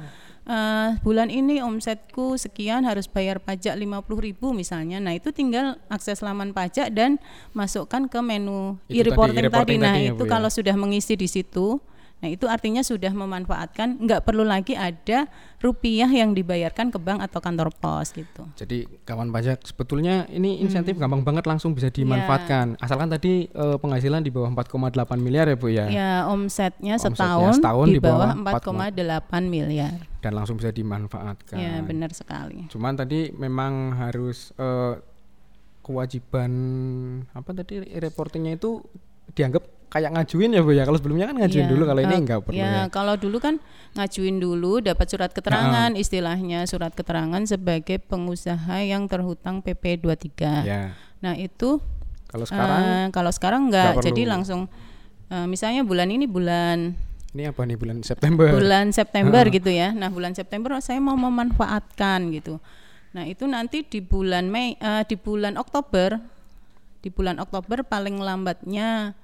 eh, 0.49 0.90
bulan 1.05 1.28
ini 1.28 1.61
omsetku 1.61 2.40
sekian 2.40 2.88
harus 2.88 3.05
bayar 3.07 3.38
pajak 3.38 3.76
50.000 3.76 4.35
misalnya. 4.57 4.99
Nah 4.99 5.12
itu 5.14 5.28
tinggal 5.31 5.76
akses 5.93 6.25
laman 6.25 6.57
pajak 6.57 6.90
dan 6.90 7.21
masukkan 7.52 8.09
ke 8.09 8.19
menu 8.25 8.81
tadi, 8.88 9.05
e-reporting 9.05 9.37
tadi. 9.37 9.45
e-reporting 9.45 9.78
Nah 9.78 9.95
tadi 9.95 10.09
ya, 10.09 10.11
itu 10.17 10.23
Bu, 10.25 10.26
ya? 10.26 10.31
kalau 10.33 10.49
sudah 10.49 10.75
mengisi 10.75 11.14
di 11.14 11.28
situ, 11.28 11.78
nah 12.18 12.26
itu 12.26 12.50
artinya 12.50 12.82
sudah 12.82 13.14
memanfaatkan, 13.14 14.02
nggak 14.02 14.26
perlu 14.26 14.42
lagi 14.42 14.75
ada 14.75 15.30
rupiah 15.58 16.10
yang 16.10 16.34
dibayarkan 16.34 16.90
ke 16.90 16.98
bank 16.98 17.22
atau 17.22 17.38
kantor 17.38 17.70
pos 17.70 18.10
gitu. 18.10 18.42
Jadi 18.58 18.90
kawan 19.06 19.30
pajak 19.30 19.62
sebetulnya 19.62 20.26
ini 20.26 20.58
insentif 20.58 20.98
Hmm. 20.98 21.06
gampang 21.06 21.22
banget 21.22 21.46
langsung 21.46 21.78
bisa 21.78 21.90
dimanfaatkan. 21.94 22.75
Asalkan 22.78 23.06
tadi 23.06 23.46
eh, 23.46 23.76
penghasilan 23.78 24.22
di 24.22 24.30
bawah 24.34 24.50
4,8 24.50 25.18
miliar 25.18 25.46
ya 25.46 25.56
bu 25.58 25.68
ya. 25.70 25.87
Ya 25.87 26.12
omsetnya 26.26 26.98
Omsetnya 26.98 27.14
setahun, 27.14 27.52
setahun 27.62 27.87
di 27.87 27.98
di 27.98 28.00
bawah 28.02 28.34
bawah 28.34 28.58
4,8 28.66 29.46
miliar. 29.46 29.94
Dan 30.18 30.32
langsung 30.34 30.58
bisa 30.58 30.75
dimanfaatkan. 30.75 31.54
Ya 31.54 31.78
benar 31.87 32.10
sekali. 32.10 32.66
Cuman 32.66 32.98
tadi 32.98 33.30
memang 33.30 33.94
harus 33.94 34.50
eh, 34.58 34.98
kewajiban 35.82 36.52
apa 37.32 37.50
tadi 37.56 37.80
reportingnya 37.96 38.60
itu 38.60 38.84
dianggap 39.32 39.64
kayak 39.88 40.11
ngajuin 40.14 40.50
ya 40.52 40.61
bu 40.61 40.71
ya. 40.76 40.85
Kalau 40.85 40.99
sebelumnya 41.00 41.26
kan 41.33 41.37
ngajuin 41.40 41.64
Ya, 41.64 41.71
dulu, 41.73 41.83
kalau 41.88 42.00
ini 42.04 42.14
enggak 42.14 42.40
perlu 42.45 42.61
ya, 42.61 42.68
ya. 42.68 42.83
kalau 42.92 43.14
dulu 43.16 43.37
kan 43.40 43.54
ngajuin 43.97 44.37
dulu 44.37 44.73
dapat 44.85 45.07
surat 45.09 45.30
keterangan, 45.33 45.90
istilahnya 45.97 46.68
surat 46.68 46.92
keterangan 46.92 47.40
sebagai 47.49 47.97
pengusaha 48.04 48.85
yang 48.85 49.09
terhutang 49.09 49.64
PP 49.64 50.04
23. 50.04 50.68
Ya. 50.68 50.92
Nah, 51.25 51.35
itu 51.35 51.80
Kalau 52.28 52.45
sekarang 52.45 52.83
eh, 52.85 53.07
kalau 53.09 53.33
sekarang 53.33 53.61
enggak, 53.73 53.97
nggak 53.97 54.04
jadi 54.12 54.23
langsung 54.28 54.68
eh, 55.33 55.47
misalnya 55.49 55.80
bulan 55.83 56.09
ini 56.12 56.28
bulan 56.28 56.92
ini 57.33 57.45
apa 57.45 57.61
nih 57.64 57.76
bulan 57.76 58.00
September? 58.04 58.49
bulan 58.52 58.92
September 58.92 59.45
gitu 59.49 59.68
ya. 59.73 59.92
Nah, 59.97 60.12
bulan 60.12 60.37
September 60.37 60.76
saya 60.85 61.00
mau 61.00 61.16
memanfaatkan 61.16 62.28
gitu. 62.37 62.61
Nah, 63.16 63.25
itu 63.25 63.49
nanti 63.49 63.85
di 63.88 64.04
bulan 64.04 64.52
Mei 64.52 64.76
eh, 64.76 65.02
di 65.09 65.16
bulan 65.16 65.57
Oktober 65.57 66.21
di 66.99 67.09
bulan 67.14 67.38
Oktober 67.38 67.87
paling 67.87 68.18
lambatnya 68.18 69.14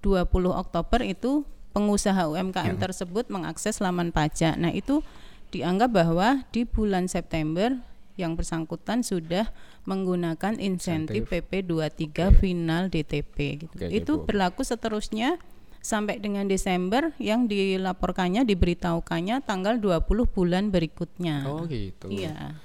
20 0.00 0.28
Oktober 0.52 1.00
itu 1.02 1.42
pengusaha 1.72 2.26
UMKM 2.26 2.76
tersebut 2.76 3.28
mengakses 3.28 3.78
laman 3.78 4.10
pajak. 4.10 4.56
Nah, 4.56 4.70
itu 4.70 5.02
dianggap 5.48 5.90
bahwa 5.94 6.42
di 6.50 6.64
bulan 6.64 7.06
September 7.06 7.76
yang 8.18 8.34
bersangkutan 8.34 9.06
sudah 9.06 9.46
menggunakan 9.86 10.58
insentif 10.58 11.30
PP 11.30 11.64
23 11.64 12.34
final 12.34 12.90
DTP 12.90 13.36
gitu. 13.62 13.74
Oke, 13.78 13.86
itu 13.88 14.12
Bu. 14.18 14.26
berlaku 14.26 14.66
seterusnya 14.66 15.38
sampai 15.78 16.18
dengan 16.18 16.44
Desember 16.50 17.14
yang 17.22 17.46
dilaporkannya 17.46 18.42
diberitahukannya 18.42 19.40
tanggal 19.46 19.78
20 19.78 20.02
bulan 20.26 20.74
berikutnya. 20.74 21.46
Oh 21.46 21.62
gitu. 21.64 22.10
Iya. 22.10 22.58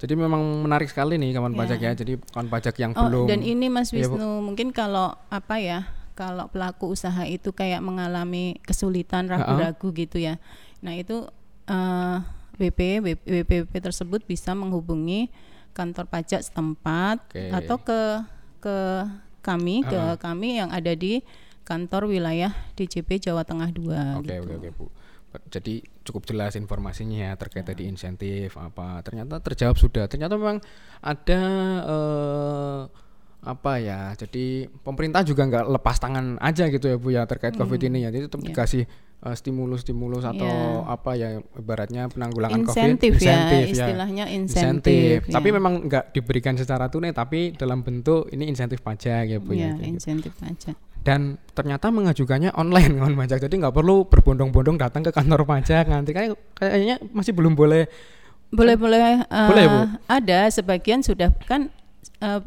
Jadi 0.00 0.14
memang 0.16 0.40
menarik 0.64 0.88
sekali 0.88 1.20
nih 1.20 1.36
kawan 1.36 1.52
Ya. 1.52 1.58
pajak 1.60 1.78
ya. 1.82 1.92
Jadi 1.92 2.12
kawan 2.32 2.48
pajak 2.48 2.74
yang 2.80 2.92
Oh, 2.96 3.04
belum 3.04 3.26
dan 3.28 3.40
ini 3.44 3.66
Mas 3.68 3.92
Iya, 3.92 4.08
Bu. 4.08 4.16
Wisnu, 4.16 4.30
mungkin 4.40 4.72
kalau 4.72 5.12
apa 5.28 5.60
ya? 5.60 5.84
Kalau 6.14 6.50
pelaku 6.52 6.92
usaha 6.92 7.24
itu 7.24 7.50
kayak 7.50 7.80
mengalami 7.80 8.58
kesulitan 8.62 9.26
ragu-ragu 9.30 9.88
gitu 9.94 10.20
ya. 10.20 10.36
Nah, 10.84 10.92
itu 10.96 11.24
eh 11.66 12.18
WP 12.60 12.80
WP 13.24 13.72
tersebut 13.80 14.20
bisa 14.28 14.52
menghubungi 14.52 15.32
kantor 15.72 16.04
pajak 16.10 16.44
setempat 16.44 17.24
Oke. 17.30 17.48
atau 17.54 17.76
ke 17.80 18.00
ke 18.60 18.76
kami, 19.40 19.80
ke 19.86 20.20
kami 20.20 20.60
yang 20.60 20.68
ada 20.68 20.92
di 20.92 21.24
kantor 21.64 22.10
wilayah 22.10 22.52
DJP 22.76 23.30
Jawa 23.30 23.46
Tengah 23.46 23.72
2 23.72 24.20
Oke 24.20 24.28
gitu. 24.28 24.44
oke 24.44 24.54
oke 24.60 24.70
Bu. 24.76 24.86
Jadi 25.46 25.78
cukup 26.02 26.26
jelas 26.26 26.58
informasinya 26.58 27.30
ya 27.30 27.32
terkait 27.38 27.62
Ya. 27.62 27.70
tadi 27.70 27.86
insentif 27.86 28.58
apa. 28.58 28.98
Ternyata 29.06 29.38
terjawab 29.38 29.78
sudah. 29.78 30.10
Ternyata 30.10 30.34
memang 30.34 30.58
ada 30.98 31.40
eh, 31.86 32.80
apa 33.42 33.76
ya. 33.76 34.12
Jadi 34.14 34.44
pemerintah 34.78 35.20
juga 35.20 35.42
nggak 35.42 35.64
lepas 35.70 35.96
tangan 35.96 36.36
aja 36.38 36.66
gitu 36.66 36.86
ya 36.86 36.96
Bu 36.96 37.08
ya 37.10 37.24
terkait 37.24 37.52
Covid 37.52 37.80
ini 37.82 38.02
ya. 38.02 38.10
Jadi 38.10 38.26
tetap 38.26 38.40
dikasih 38.42 38.84
eh, 39.20 39.34
stimulus-stimulus 39.34 40.22
atau 40.22 40.44
Hmm. 40.44 40.80
Ya. 40.82 40.90
apa 40.90 41.10
ya 41.12 41.28
ibaratnya 41.54 42.02
penanggulangan 42.06 42.60
Insentif 42.62 43.12
Covid. 43.14 43.26
ya, 43.26 43.60
istilahnya 43.62 44.24
insentif, 44.28 45.18
ya. 45.22 45.32
Tapi 45.34 45.48
memang 45.50 45.84
nggak 45.84 46.04
diberikan 46.10 46.54
secara 46.54 46.86
tunai 46.86 47.10
tapi 47.10 47.52
dalam 47.52 47.80
bentuk 47.80 48.28
ini 48.28 48.44
insentif 48.46 48.80
pajak 48.80 49.24
ya 49.26 49.36
Bu 49.36 49.52
ya. 49.52 49.60
Ya, 49.66 49.68
kayak 49.70 49.76
gitu 49.76 49.88
insentif 49.90 50.32
pajak. 50.34 50.76
dan 51.00 51.20
ternyata 51.50 51.88
mengajukannya 51.88 52.52
online 52.54 52.92
kawan 52.98 53.16
pajak 53.18 53.40
jadi 53.42 53.54
nggak 53.58 53.72
perlu 53.72 54.04
berbondong-bondong 54.04 54.76
datang 54.78 55.00
ke 55.00 55.08
kantor 55.10 55.44
pajak 55.44 55.84
nanti 55.86 56.12
kayak 56.12 56.36
kayaknya 56.54 57.00
masih 57.10 57.32
belum 57.32 57.52
boleh 57.52 57.88
Boleh 58.50 58.74
boleh. 58.74 59.22
eh, 59.22 59.46
Boleh, 59.46 59.64
Bu? 59.64 59.80
Ada 60.06 60.50
sebagian 60.50 61.00
sudah 61.00 61.32
kan 61.42 61.68
eh, 62.18 62.40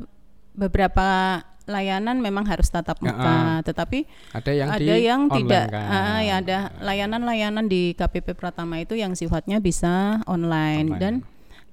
beberapa 0.53 1.41
layanan 1.63 2.19
memang 2.19 2.43
harus 2.43 2.67
tatap 2.67 3.00
muka, 3.00 3.24
ah. 3.24 3.60
tetapi 3.63 4.03
ada 4.36 4.51
yang 4.51 4.67
ada 4.67 4.83
di 4.83 5.00
yang 5.07 5.22
tidak. 5.31 5.72
kan. 5.72 5.88
ah, 5.88 6.19
ya 6.19 6.36
ada 6.43 6.57
layanan-layanan 6.83 7.72
di 7.72 7.95
KPP 7.95 8.36
Pratama 8.36 8.83
itu 8.83 9.00
yang 9.00 9.15
sifatnya 9.15 9.63
bisa 9.63 10.19
online, 10.27 10.91
Online. 10.91 11.00
dan 11.00 11.13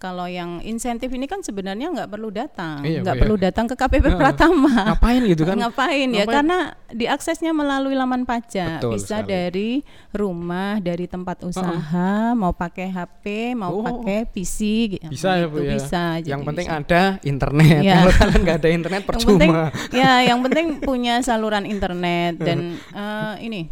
kalau 0.00 0.24
yang 0.24 0.64
insentif 0.64 1.06
ini 1.08 1.28
kan 1.28 1.38
sebenarnya 1.38 1.92
nggak 1.92 2.08
perlu 2.08 2.32
datang, 2.32 2.80
Iya, 2.80 3.04
nggak 3.04 3.12
Bu, 3.12 3.18
ya. 3.18 3.22
perlu 3.22 3.36
datang 3.36 3.68
ke 3.68 3.76
KPP 3.76 4.00
Heeh. 4.02 4.16
Pratama. 4.16 4.74
ngapain 4.88 5.20
gitu 5.22 5.42
kan 5.44 5.54
Ngapain 5.54 6.08
ya? 6.08 6.24
Ngapain? 6.24 6.32
Karena 6.32 6.58
diaksesnya 6.88 7.52
melalui 7.52 7.92
laman 7.92 8.24
pajak. 8.24 8.80
Betul 8.80 8.96
Bisa 8.96 9.20
sekali. 9.20 9.28
dari 9.28 9.70
rumah, 10.10 10.80
dari 10.80 11.04
tempat 11.04 11.44
usaha, 11.44 12.10
mau 12.32 12.50
pakai 12.50 12.88
HP, 12.88 13.24
mau 13.52 13.70
Oh. 13.70 13.84
pakai 13.84 14.24
PC 14.24 14.58
gitu. 14.90 15.06
bisa 15.06 15.36
ya 15.36 15.46
bu 15.46 15.60
ya 15.60 15.76
Bisa. 15.76 16.04
yang 16.22 16.42
penting 16.42 16.66
bisa. 16.66 16.80
ada 16.80 17.02
internet 17.22 17.80
Iya. 17.80 17.94
kalau 18.00 18.12
kalian 18.16 18.40
nggak 18.40 18.56
ada 18.56 18.70
internet 18.70 19.02
Yang 19.02 19.12
penting, 19.20 19.50
percuma 19.52 19.62
ya, 20.00 20.12
yang 20.24 20.40
penting 20.40 20.66
punya 20.80 21.14
saluran 21.20 21.62
internet 21.62 22.34
dan 22.36 22.58
eh, 22.90 23.34
ini 23.42 23.68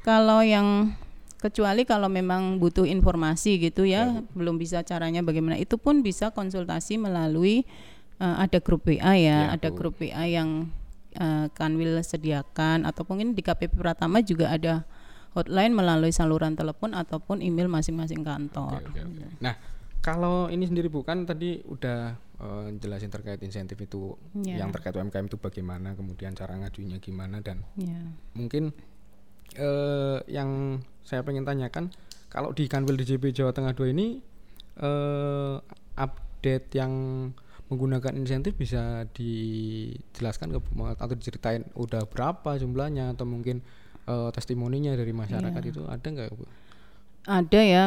kalau 0.00 0.40
yang 0.40 0.96
kecuali 1.36 1.84
kalau 1.84 2.08
memang 2.08 2.56
butuh 2.56 2.84
informasi 2.84 3.60
gitu 3.60 3.84
ya, 3.84 4.24
belum 4.32 4.56
bisa 4.56 4.80
caranya 4.82 5.20
bagaimana 5.20 5.56
itu 5.56 5.76
pun 5.76 6.00
bisa 6.00 6.30
konsultasi 6.30 6.96
melalui 6.96 7.62
eh, 8.16 8.36
ada 8.40 8.58
grup 8.58 8.84
WA 8.84 8.96
ya, 8.96 9.16
Ya, 9.16 9.36
ada 9.52 9.68
Bu. 9.68 9.76
grup 9.76 10.00
WA 10.00 10.24
yang 10.24 10.72
eh, 11.12 11.46
Kanwil 11.52 12.00
sediakan 12.00 12.84
atau 12.84 13.04
mungkin 13.04 13.32
di 13.32 13.40
KPP 13.40 13.76
Pratama 13.76 14.20
juga 14.20 14.48
ada 14.48 14.84
hotline 15.32 15.72
melalui 15.72 16.10
saluran 16.10 16.56
telepon 16.56 16.92
ataupun 16.92 17.44
email 17.44 17.68
masing-masing 17.68 18.24
kantor. 18.24 18.80
Oke, 18.80 18.88
oke, 18.88 19.00
oke. 19.04 19.26
Nah, 19.38 19.54
kalau 20.00 20.48
ini 20.48 20.64
sendiri 20.64 20.88
bukan 20.88 21.24
tadi 21.24 21.60
udah 21.62 22.16
eh, 22.36 22.68
jelasin 22.76 23.08
terkait 23.08 23.40
insentif 23.40 23.76
itu 23.76 24.16
Ya. 24.40 24.60
yang 24.60 24.72
terkait 24.72 24.92
UMKM 24.92 25.24
itu 25.24 25.36
bagaimana, 25.36 25.92
kemudian 25.92 26.32
cara 26.32 26.56
ngajunya 26.56 26.96
gimana 26.96 27.40
dan 27.40 27.60
Ya. 27.76 28.00
mungkin 28.32 28.72
eh, 29.56 30.18
yang 30.28 30.80
saya 31.02 31.22
pengen 31.22 31.44
tanyakan 31.44 31.90
kalau 32.28 32.52
di 32.52 32.68
Kanwil 32.68 32.98
DJP 33.00 33.32
Jawa 33.32 33.52
Tengah 33.56 33.72
2 33.72 33.94
ini 33.96 34.20
eh, 34.80 35.56
update 35.96 36.68
yang 36.76 36.92
menggunakan 37.66 38.14
insentif 38.14 38.54
bisa 38.54 39.10
dijelaskan 39.10 40.54
ke 40.54 40.58
atau 41.02 41.14
diceritain 41.18 41.66
udah 41.74 42.06
berapa 42.06 42.62
jumlahnya 42.62 43.16
atau 43.18 43.26
mungkin 43.26 43.58
eh, 44.06 44.30
testimoninya 44.30 44.94
dari 44.94 45.10
masyarakat 45.10 45.62
Iya. 45.62 45.70
itu 45.74 45.82
ada 45.88 46.06
nggak 46.06 46.28
Bu? 46.36 46.44
Ada 47.26 47.60
ya, 47.66 47.82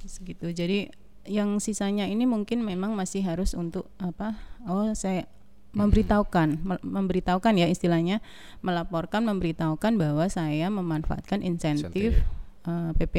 Segitu. 0.00 0.46
Jadi 0.48 0.88
yang 1.28 1.58
sisanya 1.58 2.04
ini 2.04 2.24
mungkin 2.24 2.64
memang 2.64 2.94
masih 2.94 3.20
harus 3.20 3.52
untuk 3.52 3.90
apa? 3.98 4.38
Oh 4.64 4.88
saya 4.92 5.28
memberitahukan 5.68 6.48
me- 6.58 6.80
memberitahukan 6.80 7.52
ya 7.54 7.68
istilahnya 7.68 8.24
melaporkan 8.58 9.20
memberitahukan 9.22 10.00
bahwa 10.00 10.24
saya 10.26 10.72
memanfaatkan 10.72 11.44
insentif 11.44 12.24
eh, 12.64 12.90
PP 12.96 13.16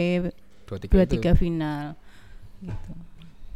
23, 0.65 0.89
23 0.89 1.06
itu. 1.06 1.29
final. 1.38 1.94
Gitu. 2.60 2.91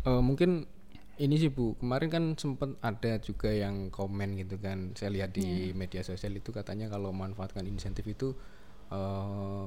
Eh, 0.04 0.22
mungkin 0.22 0.70
ini 1.16 1.36
sih 1.36 1.48
Bu, 1.48 1.78
kemarin 1.78 2.10
kan 2.10 2.24
sempat 2.34 2.74
ada 2.80 3.18
juga 3.20 3.50
yang 3.50 3.90
komen 3.90 4.34
gitu 4.36 4.58
kan. 4.58 4.92
Saya 4.94 5.14
lihat 5.14 5.32
di 5.32 5.70
Iya. 5.70 5.74
media 5.74 6.02
sosial 6.02 6.34
itu 6.34 6.50
katanya 6.50 6.88
kalau 6.88 7.12
manfaatkan 7.12 7.64
insentif 7.64 8.04
itu 8.04 8.34
eh 8.90 9.66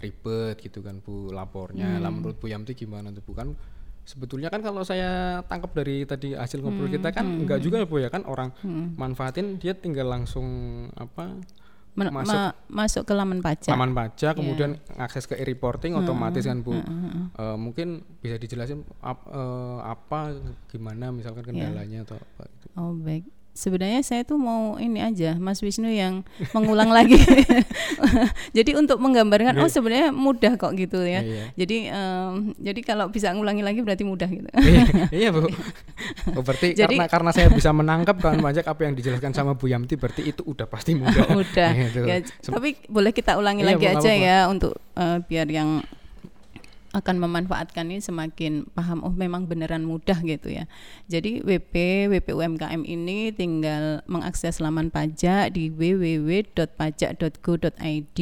ribet 0.00 0.56
gitu 0.58 0.80
kan 0.80 0.98
Bu 0.98 1.28
lapornya. 1.30 1.96
Hmm. 1.96 2.02
Lah 2.02 2.10
menurut 2.10 2.36
Bu 2.36 2.48
Yamti 2.48 2.72
gimana 2.72 3.10
tuh 3.10 3.20
Bu 3.20 3.32
kan 3.32 3.52
sebetulnya 4.00 4.48
kan 4.48 4.58
kalau 4.58 4.80
saya 4.80 5.38
tangkap 5.44 5.70
dari 5.72 6.02
tadi 6.02 6.32
hasil 6.32 6.58
ngobrol 6.58 6.88
kita 6.88 7.12
kan 7.12 7.22
Hmm. 7.22 7.44
enggak 7.44 7.60
juga 7.60 7.76
ya 7.78 7.86
Bu 7.86 8.00
ya 8.00 8.08
kan 8.08 8.24
orang 8.24 8.48
manfaatin 8.96 9.60
dia 9.60 9.76
tinggal 9.76 10.08
langsung 10.08 10.48
apa 10.96 11.36
Men- 11.92 12.14
Masuk- 12.14 12.30
ma- 12.30 12.54
masuk 12.68 13.02
ke 13.02 13.12
laman 13.12 13.40
pajak. 13.40 13.66
laman 13.68 13.90
pajak 13.90 14.30
Iya. 14.30 14.38
kemudian 14.38 14.70
akses 14.96 15.24
ke 15.24 15.34
e-reporting 15.34 15.92
otomatis 15.94 16.42
kan 16.42 16.60
Bu. 16.60 16.72
Hmm, 16.72 17.32
Eh, 17.32 17.56
mungkin 17.56 17.88
bisa 18.18 18.36
dijelasin 18.36 18.82
ap- 19.00 19.26
eh, 19.26 19.78
apa 19.82 20.38
gimana 20.66 21.10
misalkan 21.10 21.42
Iya. 21.44 21.66
kendalanya 21.66 21.98
atau 22.04 22.16
apa 22.16 22.42
gitu. 22.48 22.66
Oh 22.74 22.94
baik. 22.94 23.26
Sebenarnya 23.50 24.00
saya 24.00 24.22
tuh 24.22 24.38
mau 24.38 24.78
ini 24.78 24.98
aja 24.98 25.34
Mas 25.34 25.58
Wisnu 25.60 25.90
yang 25.90 26.22
mengulang 26.50 26.88
lagi. 26.88 27.18
jadi 28.56 28.78
untuk 28.78 28.98
menggambarkan 28.98 29.58
oh 29.58 29.66
sebenarnya 29.66 30.10
mudah 30.10 30.54
kok 30.54 30.72
gitu 30.74 31.02
ya. 31.02 31.20
Iya. 31.20 31.44
Jadi 31.56 31.76
em, 31.90 32.32
jadi 32.56 32.80
kalau 32.80 33.10
bisa 33.10 33.30
ngulangi 33.30 33.60
lagi 33.60 33.82
berarti 33.82 34.04
mudah 34.06 34.30
gitu. 34.30 34.48
iya, 34.56 34.82
iya 35.26 35.28
Bu. 35.30 35.50
Oh, 36.32 36.42
berarti 36.42 36.72
Jadi- 36.72 36.96
karena 36.96 37.04
karena 37.06 37.30
saya 37.30 37.48
bisa 37.50 37.70
menangkap 37.70 38.16
kan 38.16 38.38
pajak 38.38 38.64
apa 38.64 38.80
yang 38.82 38.94
dijelaskan 38.94 39.32
sama 39.32 39.52
Bu 39.52 39.66
Yamti 39.66 39.94
berarti 39.94 40.22
itu 40.24 40.40
udah 40.42 40.64
pasti 40.64 40.94
mudah. 40.94 41.26
mudah. 41.36 41.70
Gitu. 41.74 42.00
Ya, 42.06 42.16
tapi 42.46 42.78
boleh 42.86 43.10
kita 43.10 43.36
ulangi 43.36 43.62
Iya, 43.62 43.70
lagi 43.74 43.84
aja 43.86 43.98
apa-apa. 43.98 44.24
ya 44.24 44.38
untuk 44.46 44.72
eh, 44.94 45.18
biar 45.26 45.46
yang 45.50 45.82
akan 46.90 47.22
memanfaatkan 47.22 47.86
ini 47.86 48.02
semakin 48.02 48.66
paham 48.74 49.06
oh 49.06 49.14
memang 49.14 49.46
beneran 49.46 49.86
mudah 49.86 50.18
gitu 50.26 50.50
ya. 50.50 50.66
Jadi 51.06 51.38
WP 51.46 52.10
WP 52.10 52.34
UMKM 52.34 52.82
ini 52.82 53.30
tinggal 53.30 54.02
mengakses 54.10 54.58
laman 54.58 54.90
pajak 54.90 55.54
di 55.54 55.70
www.pajak.go.id. 55.70 58.18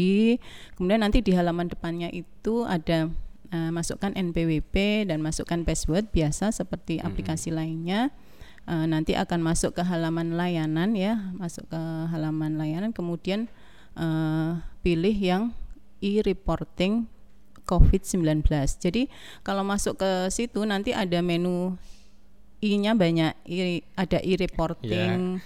Kemudian 0.77 1.01
nanti 1.01 1.25
di 1.25 1.33
halaman 1.33 1.73
depannya 1.73 2.13
itu 2.13 2.69
ada 2.69 3.09
eh, 3.49 3.71
masukkan 3.73 4.13
NPWP 4.13 5.09
dan 5.09 5.25
masukkan 5.25 5.65
password 5.65 6.13
biasa 6.13 6.53
seperti 6.53 7.01
aplikasi 7.01 7.49
lainnya. 7.49 8.13
Eh, 8.69 8.85
nanti 8.85 9.17
akan 9.17 9.41
masuk 9.41 9.81
ke 9.81 9.83
halaman 9.89 10.37
layanan 10.37 10.93
ya, 10.93 11.33
masuk 11.41 11.65
ke 11.73 11.81
halaman 12.13 12.61
layanan 12.61 12.93
kemudian 12.93 13.49
eh, 13.97 14.61
pilih 14.85 15.17
yang 15.17 15.57
e-reporting 16.05 17.09
COVID-19. 17.69 18.49
Jadi 18.81 19.13
kalau 19.45 19.61
masuk 19.61 20.01
ke 20.01 20.33
situ 20.33 20.65
nanti 20.65 20.97
ada 20.97 21.21
menu 21.21 21.77
I-nya 22.59 22.99
banyak, 22.99 23.39
I, 23.47 23.87
ada 23.95 24.19
e-reporting 24.19 25.39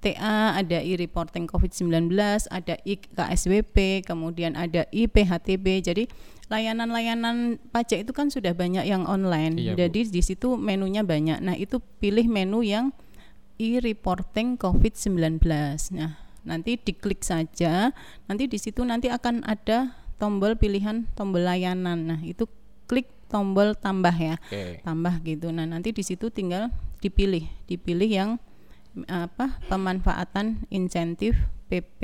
TA, 0.00 0.56
ada 0.56 0.80
e-reporting 0.80 1.44
COVID-19, 1.48 2.12
ada 2.48 2.76
i-KSWP, 2.84 4.04
kemudian 4.04 4.56
ada 4.56 4.88
i-PHTB. 4.88 5.66
Jadi 5.80 6.04
layanan-layanan 6.52 7.56
pajak 7.72 8.04
itu 8.04 8.12
kan 8.12 8.28
sudah 8.28 8.52
banyak 8.52 8.84
yang 8.84 9.08
online. 9.08 9.56
Iya, 9.56 9.72
Bu. 9.72 9.80
Jadi 9.80 10.00
di 10.12 10.22
situ 10.24 10.60
menunya 10.60 11.00
banyak. 11.00 11.40
Nah, 11.40 11.56
itu 11.56 11.80
pilih 12.00 12.28
menu 12.28 12.60
yang 12.60 12.92
e-reporting 13.56 14.60
COVID-19. 14.60 15.40
Nah, 15.96 16.20
nanti 16.44 16.76
diklik 16.76 17.24
saja. 17.24 17.92
Nanti 18.28 18.44
di 18.44 18.58
situ 18.60 18.84
nanti 18.84 19.08
akan 19.08 19.40
ada 19.48 20.03
tombol 20.16 20.54
pilihan 20.54 21.06
tombol 21.14 21.44
layanan. 21.44 21.98
Nah, 22.08 22.20
itu 22.22 22.46
klik 22.86 23.08
tombol 23.28 23.74
tambah 23.74 24.14
ya. 24.14 24.36
Oke. 24.38 24.80
Tambah 24.82 25.14
gitu. 25.22 25.50
Nah, 25.50 25.66
nanti 25.66 25.90
di 25.90 26.02
situ 26.02 26.30
tinggal 26.30 26.70
dipilih, 27.00 27.44
dipilih 27.66 28.10
yang 28.10 28.30
mm, 28.94 29.06
apa? 29.08 29.58
pemanfaatan 29.66 30.64
insentif 30.70 31.34
PP 31.68 32.02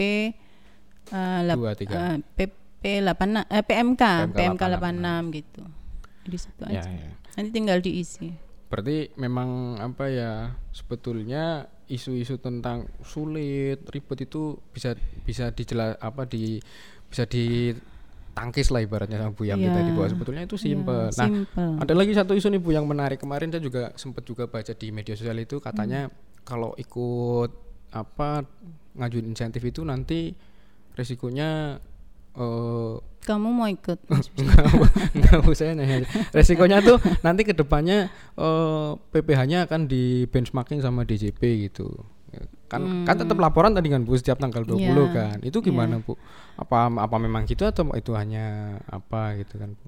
eh, 1.11 1.41
Dua, 1.55 1.73
tiga. 1.79 2.17
eh, 2.17 2.17
PP 2.37 2.83
86 3.05 3.47
eh, 3.49 3.65
PMK, 3.65 4.03
PMK 4.33 4.37
PMK 4.37 4.63
86. 4.63 5.31
86 5.31 5.39
gitu. 5.39 5.63
Di 6.31 6.39
situ 6.39 6.63
Ya, 6.69 6.85
aja. 6.85 6.91
ya. 6.91 7.11
Nanti 7.39 7.51
tinggal 7.51 7.79
diisi. 7.81 8.29
Berarti 8.71 9.11
memang 9.19 9.81
apa 9.83 10.07
ya 10.07 10.55
sebetulnya 10.71 11.67
isu-isu 11.91 12.39
tentang 12.39 12.87
sulit, 13.03 13.83
ribet 13.91 14.31
itu 14.31 14.63
bisa 14.71 14.95
bisa 15.27 15.51
dijelas 15.51 15.99
apa 15.99 16.23
di 16.23 16.63
bisa 17.11 17.27
ditangkis 18.31 18.71
lah 18.71 18.81
ibaratnya 18.81 19.19
sama 19.19 19.35
Bu 19.35 19.43
Yamti 19.43 19.67
Iya. 19.67 19.75
tadi 19.75 19.91
bahwa 19.91 20.09
sebetulnya 20.09 20.43
itu 20.47 20.55
simpel. 20.55 21.11
Ya, 21.11 21.19
nah, 21.19 21.27
simple. 21.27 21.71
ada 21.83 21.93
lagi 21.93 22.13
satu 22.15 22.33
isu 22.33 22.49
nih 22.49 22.63
Bu 22.63 22.71
yang 22.71 22.87
menarik 22.87 23.19
kemarin 23.19 23.51
saya 23.51 23.61
juga 23.61 23.91
sempat 23.99 24.23
juga 24.23 24.47
baca 24.47 24.71
di 24.71 24.89
media 24.89 25.13
sosial 25.13 25.37
itu 25.37 25.59
katanya 25.59 26.09
kalau 26.43 26.73
ikut 26.75 27.51
apa 27.91 28.47
ngajuin 28.95 29.27
insentif 29.27 29.61
itu 29.61 29.83
nanti 29.83 30.33
resikonya 30.95 31.83
eh 32.33 32.95
Kamu 33.21 33.53
mau 33.53 33.69
ikut? 33.69 34.01
enggak, 34.41 34.65
enggak 35.13 35.39
usah 35.45 35.77
nanya. 35.77 36.09
Resikonya 36.33 36.81
tuh 36.81 36.97
nanti 37.21 37.45
ke 37.45 37.53
depannya 37.53 38.09
eh 38.35 38.91
PPh-nya 39.13 39.69
akan 39.69 39.85
di 39.85 40.25
benchmarking 40.25 40.81
sama 40.81 41.05
DJP 41.05 41.69
gitu. 41.69 41.93
Kan 42.71 43.03
kan 43.03 43.19
tetap 43.19 43.35
laporan 43.43 43.75
tadi 43.75 43.91
kan 43.91 44.07
Bu 44.07 44.15
setiap 44.15 44.39
tanggal 44.39 44.63
20 44.63 44.79
Iya, 44.79 45.05
kan. 45.11 45.37
Itu 45.43 45.59
gimana 45.59 45.99
Bu? 45.99 46.15
Apa 46.55 46.87
apa 46.87 47.17
memang 47.19 47.43
gitu 47.51 47.67
atau 47.67 47.91
itu 47.99 48.15
hanya 48.15 48.79
apa 48.87 49.35
gitu 49.43 49.59
kan 49.59 49.75
Bu? 49.75 49.87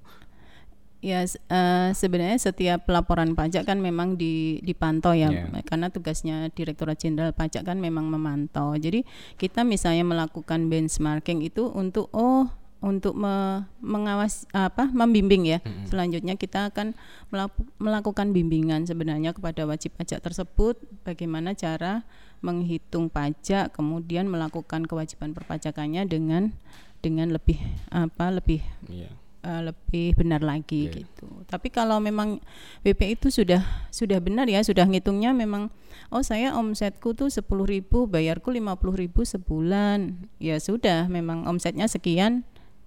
Ya 1.03 1.27
eh, 1.27 1.91
sebenarnya 1.99 2.39
setiap 2.39 2.87
laporan 2.87 3.35
pajak 3.35 3.67
kan 3.67 3.83
memang 3.83 4.15
di, 4.15 4.63
dipantau 4.63 5.11
ya 5.11 5.35
Iya. 5.35 5.63
karena 5.67 5.91
tugasnya 5.91 6.47
Direktorat 6.55 6.95
Jenderal 6.95 7.35
Pajak 7.35 7.67
kan 7.67 7.83
memang 7.83 8.07
memantau. 8.07 8.79
Jadi 8.79 9.03
kita 9.35 9.67
misalnya 9.67 10.07
melakukan 10.07 10.71
benchmarking 10.71 11.43
itu 11.43 11.67
untuk 11.75 12.07
oh 12.15 12.47
untuk 12.83 13.15
me- 13.15 13.63
mengawas 13.79 14.45
apa 14.51 14.91
membimbing 14.91 15.47
ya. 15.49 15.59
Selanjutnya 15.87 16.35
kita 16.35 16.69
akan 16.69 16.99
melaku- 17.31 17.71
melakukan 17.79 18.31
bimbingan 18.31 18.85
sebenarnya 18.85 19.31
kepada 19.31 19.65
wajib 19.65 19.95
pajak 19.95 20.19
tersebut 20.19 20.77
bagaimana 21.01 21.55
cara 21.55 22.03
menghitung 22.41 23.07
pajak 23.07 23.71
kemudian 23.71 24.27
melakukan 24.27 24.83
kewajiban 24.83 25.31
perpajakannya 25.31 26.03
dengan 26.05 26.51
dengan 26.99 27.31
lebih 27.31 27.59
apa 27.89 28.31
lebih 28.31 28.63
Iya. 28.87 29.11
uh, 29.43 29.63
lebih 29.65 30.15
benar 30.15 30.43
lagi 30.43 30.87
Iya. 30.87 30.95
gitu. 31.01 31.27
Tapi 31.47 31.71
kalau 31.71 31.99
memang 31.99 32.43
WP 32.83 33.15
itu 33.15 33.31
sudah 33.31 33.63
sudah 33.91 34.19
benar 34.19 34.47
ya, 34.47 34.59
sudah 34.59 34.87
ngitungnya 34.87 35.31
memang 35.31 35.71
oh 36.11 36.21
saya 36.21 36.51
omsetku 36.53 37.15
tuh 37.15 37.27
10.000, 37.27 37.47
bayarku 38.07 38.51
50.000 38.51 39.23
sebulan. 39.25 39.99
Ya 40.39 40.59
sudah, 40.59 41.07
memang 41.07 41.47
omsetnya 41.47 41.87
sekian 41.87 42.43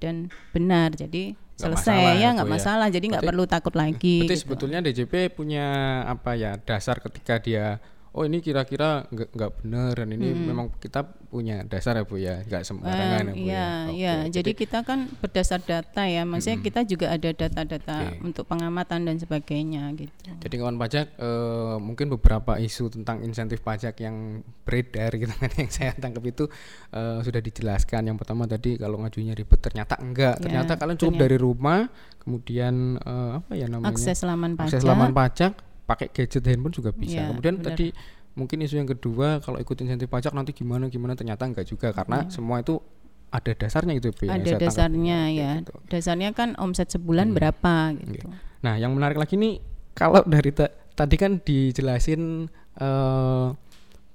dan 0.05 0.29
benar. 0.53 0.93
Jadi 0.93 1.33
selesai 1.55 1.95
masalah 1.95 2.13
ya 2.19 2.29
nggak 2.35 2.51
masalah 2.51 2.87
jadi 2.91 3.05
nggak 3.15 3.25
perlu 3.31 3.47
takut 3.47 3.73
lagi 3.79 4.27
Berarti 4.27 4.35
gitu. 4.35 4.43
sebetulnya 4.43 4.83
DJP 4.83 5.31
punya 5.39 5.67
apa 6.03 6.35
ya 6.35 6.59
dasar 6.59 6.99
ketika 6.99 7.39
dia 7.39 7.79
oh 8.15 8.23
ini 8.23 8.39
kira-kira 8.39 9.03
nggak 9.11 9.51
benar 9.59 9.91
dan 9.99 10.07
ini 10.15 10.31
memang 10.31 10.71
kita 10.79 11.03
punya 11.27 11.67
dasar 11.67 11.99
ya 11.99 12.07
bu 12.07 12.15
ya 12.15 12.47
nggak 12.47 12.63
sembarangan 12.63 13.27
ya 13.27 13.33
bu 13.35 13.35
Iya, 13.35 13.43
ya. 13.43 13.67
iya. 13.91 14.13
Oke, 14.23 14.31
Jadi 14.39 14.51
kita 14.55 14.87
kan 14.87 15.11
berdasar 15.19 15.59
data 15.59 16.07
ya. 16.07 16.23
Maksudnya 16.23 16.63
kita 16.63 16.87
juga 16.87 17.11
ada 17.11 17.27
data-data 17.35 18.15
Oke. 18.15 18.23
untuk 18.23 18.47
pengamatan 18.47 19.03
dan 19.03 19.19
sebagainya 19.19 19.91
gitu. 19.99 20.31
Jadi 20.31 20.55
kawan 20.55 20.79
pajak 20.79 21.19
eh, 21.19 21.75
mungkin 21.83 22.07
beberapa 22.15 22.55
isu 22.55 22.87
tentang 22.95 23.19
insentif 23.19 23.59
pajak 23.59 23.99
yang 23.99 24.47
beredar 24.63 25.11
gitu 25.19 25.35
kan 25.35 25.51
yang 25.59 25.67
saya 25.67 25.91
tangkap 25.99 26.23
itu 26.23 26.47
eh, 26.95 27.19
sudah 27.19 27.43
dijelaskan. 27.43 28.07
Yang 28.07 28.17
pertama 28.23 28.47
tadi 28.47 28.79
kalau 28.79 28.95
ngajunya 29.03 29.35
ribet 29.35 29.59
ternyata 29.59 29.99
enggak. 29.99 30.39
Ya, 30.39 30.43
ternyata 30.47 30.79
kalian 30.79 30.95
cukup 31.03 31.19
dari 31.19 31.35
rumah 31.35 31.91
kemudian 32.23 32.95
eh, 32.95 33.29
apa 33.43 33.59
ya 33.59 33.67
namanya? 33.67 33.91
Akses 33.91 34.23
laman 34.23 34.55
pajak. 34.55 34.71
akses 34.71 34.83
laman 34.87 35.11
pajak 35.11 35.74
pakai 35.85 36.09
gadget 36.09 36.43
handphone 36.43 36.73
juga 36.73 36.89
bisa. 36.91 37.21
Ya, 37.21 37.29
Kemudian 37.29 37.57
benar. 37.57 37.71
tadi 37.71 37.93
mungkin 38.33 38.57
isu 38.59 38.75
yang 38.75 38.89
kedua 38.89 39.39
kalau 39.39 39.57
ikut 39.57 39.77
insentif 39.79 40.05
pajak 40.05 40.31
nanti 40.31 40.51
gimana 40.51 40.85
gimana 40.85 41.13
ternyata 41.13 41.45
enggak 41.45 41.65
juga 41.65 41.89
karena 41.89 42.27
semua 42.27 42.59
itu 42.59 42.81
ada 43.29 43.51
dasarnya 43.51 43.93
itu 43.93 44.11
Bu, 44.11 44.25
yang 44.25 44.31
Iya. 44.31 44.35
ada 44.35 44.43
saya 44.43 44.55
tangkap. 44.55 44.67
dasarnya 44.69 45.19
Oke, 45.21 45.35
ya. 45.35 45.51
gitu. 45.59 45.73
Dasarnya 45.87 46.29
kan 46.31 46.49
omset 46.55 46.87
sebulan 46.89 47.31
berapa 47.31 47.73
gitu. 47.97 48.27
Nah, 48.59 48.75
yang 48.75 48.91
menarik 48.91 49.15
lagi 49.15 49.35
nih 49.35 49.59
kalau 49.91 50.23
dari 50.23 50.51
ta- 50.51 50.71
tadi 50.91 51.15
kan 51.15 51.39
dijelasin 51.39 52.47
eh, 52.75 53.47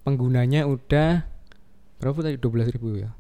penggunanya 0.01 0.65
udah 0.65 1.25
berapa 1.97 2.19
tadi 2.19 2.37
12.000 2.37 2.73
ribu 2.73 2.89
ya? 2.99 3.11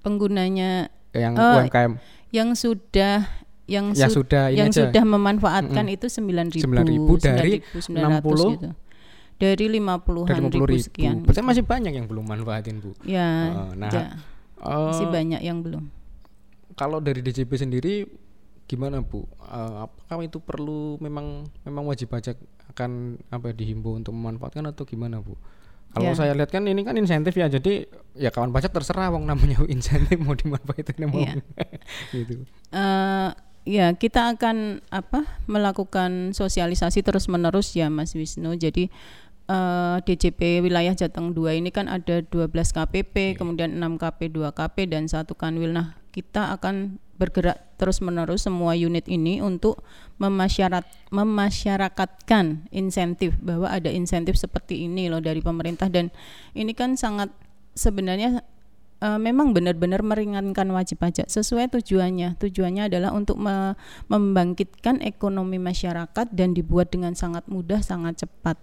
Penggunanya 0.00 0.88
Yang 1.12 1.34
Oh, 1.38 1.54
UMKM 1.56 1.92
yang 2.28 2.50
sudah 2.52 3.30
yang, 3.64 3.90
yang 3.90 4.08
su- 4.08 4.20
sudah 4.20 4.50
yang 4.50 4.68
aja. 4.68 4.86
sudah 4.86 5.02
memanfaatkan 5.02 5.84
itu 5.88 6.06
9.000 6.06 6.60
9.000 6.60 7.20
dari 7.22 7.52
9.900 7.72 8.54
gitu. 8.54 8.70
Dari 9.34 9.66
50-an 9.68 10.26
dari 10.26 10.40
50 10.42 10.54
ribu 10.54 10.64
ribu. 10.64 10.78
sekian. 10.80 11.16
Berarti 11.20 11.42
masih 11.42 11.64
banyak 11.64 11.92
yang 11.92 12.06
belum 12.06 12.22
manfaatin 12.22 12.78
bu. 12.78 12.94
Ya, 13.02 13.28
Eh, 13.50 13.70
nah, 13.74 13.90
ya, 13.90 14.04
Eh, 14.56 14.86
masih 14.86 15.06
banyak 15.08 15.40
yang 15.40 15.58
belum. 15.60 15.84
kalau 16.72 16.98
dari 16.98 17.18
DJP 17.20 17.50
sendiri 17.56 18.06
gimana 18.64 19.00
bu? 19.00 19.26
Eh, 19.42 19.74
apakah 19.82 20.22
itu 20.22 20.38
perlu 20.38 20.96
memang 20.98 21.44
memang 21.60 21.84
wajib 21.84 22.10
pajak 22.10 22.38
akan 22.68 22.90
apa 23.28 23.50
ya, 23.50 23.54
dihimbau 23.56 23.94
untuk 23.94 24.12
memanfaatkan 24.12 24.64
atau 24.66 24.84
gimana 24.84 25.18
bu? 25.18 25.34
Kalau 25.90 26.10
Ya. 26.10 26.14
saya 26.16 26.32
lihat 26.32 26.50
kan 26.50 26.62
ini 26.64 26.82
kan 26.82 26.94
insentif 26.94 27.32
ya, 27.32 27.46
jadi 27.46 27.86
ya 28.14 28.26
kawan 28.28 28.50
pajak 28.50 28.70
terserah 28.70 29.10
wong 29.10 29.24
namanya 29.24 29.62
insentif 29.68 30.14
mau 30.16 30.34
dimanfaatin 30.34 31.06
mau 31.06 31.18
Iya. 31.20 31.38
gitu. 32.14 32.42
eh 32.70 33.30
ya 33.64 33.96
kita 33.96 34.36
akan 34.36 34.84
apa 34.92 35.24
melakukan 35.48 36.36
sosialisasi 36.36 37.00
terus 37.00 37.26
menerus 37.26 37.72
ya 37.72 37.88
Mas 37.88 38.12
Wisnu. 38.12 38.54
Jadi 38.56 38.92
eh, 39.48 39.96
DJP 40.04 40.64
wilayah 40.64 40.92
Jateng 40.92 41.32
2 41.32 41.60
ini 41.60 41.72
kan 41.72 41.88
ada 41.88 42.20
12 42.20 42.52
KPP, 42.52 43.40
kemudian 43.40 43.76
6 43.76 44.00
KP, 44.00 44.32
2 44.32 44.52
KP 44.52 44.76
dan 44.88 45.08
satu 45.08 45.32
Kanwil. 45.36 45.72
Nah, 45.72 45.96
kita 46.12 46.54
akan 46.54 47.00
bergerak 47.14 47.78
terus 47.78 48.02
menerus 48.02 48.46
semua 48.46 48.74
unit 48.74 49.06
ini 49.06 49.38
untuk 49.38 49.82
memasyarat 50.18 50.86
memasyarakatkan 51.14 52.70
insentif 52.74 53.38
bahwa 53.38 53.70
ada 53.70 53.90
insentif 53.90 54.34
seperti 54.34 54.86
ini 54.86 55.06
loh 55.06 55.22
dari 55.22 55.38
pemerintah 55.38 55.86
dan 55.86 56.10
ini 56.58 56.74
kan 56.74 56.98
sangat 56.98 57.30
sebenarnya 57.74 58.42
eh, 58.98 59.18
memang 59.18 59.50
benar-benar 59.50 60.00
meringankan 60.00 60.68
wajib 60.70 60.98
pajak 60.98 61.26
sesuai 61.26 61.70
tujuannya. 61.70 62.36
Tujuannya 62.36 62.86
adalah 62.86 63.10
untuk 63.10 63.36
me- 63.36 63.74
membangkitkan 64.06 65.00
ekonomi 65.00 65.56
masyarakat 65.56 66.26
dan 66.30 66.52
dibuat 66.52 66.88
dengan 66.88 67.12
sangat 67.12 67.46
mudah, 67.46 67.80
sangat 67.80 68.20
cepat. 68.20 68.56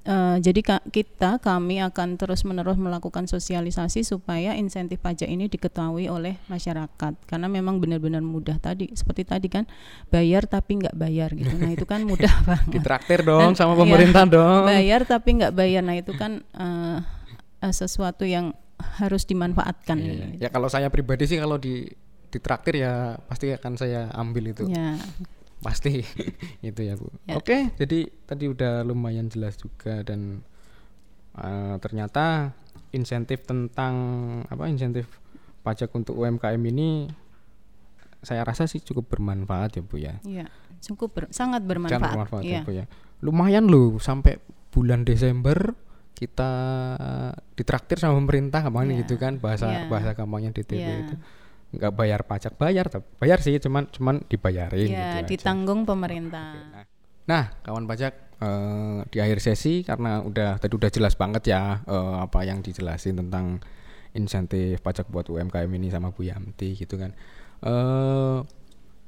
Eh, 0.00 0.40
jadi 0.40 0.60
ka- 0.60 0.86
kita 0.86 1.36
kami 1.38 1.76
akan 1.78 2.16
terus-menerus 2.16 2.74
melakukan 2.74 3.28
sosialisasi 3.28 4.00
supaya 4.00 4.56
insentif 4.56 4.96
pajak 4.96 5.28
ini 5.28 5.44
diketahui 5.44 6.08
oleh 6.08 6.40
masyarakat 6.46 7.20
karena 7.20 7.46
memang 7.46 7.76
benar-benar 7.76 8.24
mudah 8.24 8.56
tadi 8.56 8.88
seperti 8.90 9.28
tadi 9.28 9.52
kan 9.52 9.68
bayar 10.08 10.48
tapi 10.48 10.80
nggak 10.80 10.96
bayar 10.96 11.28
gitu. 11.30 11.52
Nah 11.52 11.68
itu 11.68 11.84
kan 11.84 12.00
mudah 12.02 12.32
banget. 12.48 12.80
Ditraktir 12.80 13.20
dong 13.20 13.52
Dan- 13.52 13.60
sama 13.60 13.76
iya, 13.76 13.80
pemerintah 13.84 14.24
dong. 14.24 14.64
Bayar 14.64 15.04
tapi 15.04 15.36
nggak 15.36 15.52
bayar. 15.52 15.82
Nah 15.84 15.92
itu 15.94 16.16
kan 16.16 16.40
eh, 16.48 16.98
eh, 17.60 17.74
sesuatu 17.76 18.24
yang 18.24 18.56
harus 19.00 19.24
dimanfaatkan. 19.24 19.96
Iya. 19.96 20.26
Ya 20.36 20.48
kalau 20.48 20.68
saya 20.68 20.86
pribadi 20.88 21.24
sih 21.24 21.40
kalau 21.40 21.56
di 21.56 21.88
ditraktir 22.30 22.78
ya 22.78 23.18
pasti 23.26 23.50
akan 23.50 23.72
saya 23.74 24.12
ambil 24.14 24.52
itu. 24.52 24.68
Ya, 24.68 24.94
Pasti 25.60 26.00
itu 26.62 26.80
ya, 26.80 26.94
Bu. 26.94 27.08
Ya. 27.24 27.36
Oke, 27.36 27.72
jadi 27.74 28.08
tadi 28.24 28.44
udah 28.46 28.80
lumayan 28.80 29.26
jelas 29.26 29.56
juga 29.56 30.00
dan 30.00 30.40
eh, 31.34 31.76
ternyata 31.78 32.54
insentif 32.90 33.44
tentang 33.44 33.94
apa 34.46 34.66
insentif 34.66 35.06
pajak 35.60 35.92
untuk 35.92 36.16
UMKM 36.16 36.62
ini 36.66 37.12
saya 38.20 38.44
rasa 38.44 38.64
sih 38.64 38.80
cukup 38.80 39.08
bermanfaat 39.10 39.76
ya, 39.76 39.82
Bu 39.82 39.96
ya. 39.96 40.14
ya, 40.22 40.44
cukup 40.80 41.08
ber- 41.10 41.30
sangat 41.30 41.60
Sangat 41.60 41.68
bermanfaat. 41.68 42.00
bermanfaat 42.04 42.44
Iya. 42.44 42.52
ya, 42.54 42.60
Bu 42.64 42.72
ya. 42.74 42.84
Lumayan 43.20 43.64
loh 43.66 43.96
sampai 43.98 44.40
bulan 44.70 45.04
Desember 45.04 45.72
kita 46.20 46.50
ditraktir 47.56 47.96
sama 47.96 48.20
pemerintah 48.20 48.60
gampang 48.60 48.92
Iya. 48.92 49.00
gitu 49.02 49.16
kan 49.16 49.40
bahasa 49.40 49.66
Iya. 49.66 49.88
bahasa 49.88 50.12
gampangnya 50.12 50.52
DTP 50.52 50.76
Iya. 50.76 50.96
itu 51.08 51.14
nggak 51.70 51.92
bayar 51.94 52.20
pajak 52.26 52.58
bayar 52.58 52.90
tapi 52.90 53.06
bayar 53.16 53.38
sih 53.40 53.56
cuman 53.56 53.88
cuman 53.88 54.20
dibayarin 54.26 54.90
gitu 54.90 55.00
Ya, 55.00 55.22
aja. 55.22 55.26
ditanggung 55.26 55.86
pemerintah. 55.86 56.84
Nah, 57.24 57.54
kawan 57.62 57.86
pajak 57.86 58.12
eh, 58.40 58.98
di 59.08 59.18
akhir 59.20 59.38
sesi 59.38 59.80
karena 59.80 60.18
udah 60.20 60.56
tadi 60.58 60.72
udah 60.74 60.90
jelas 60.90 61.14
banget 61.14 61.48
ya 61.48 61.80
eh, 61.80 62.16
apa 62.20 62.42
yang 62.42 62.60
dijelasin 62.60 63.16
tentang 63.16 63.62
insentif 64.12 64.82
pajak 64.82 65.06
buat 65.08 65.24
UMKM 65.24 65.70
ini 65.70 65.88
sama 65.88 66.10
Bu 66.10 66.26
Yamti 66.26 66.74
gitu 66.74 66.98
kan. 66.98 67.14
Eh 67.62 68.38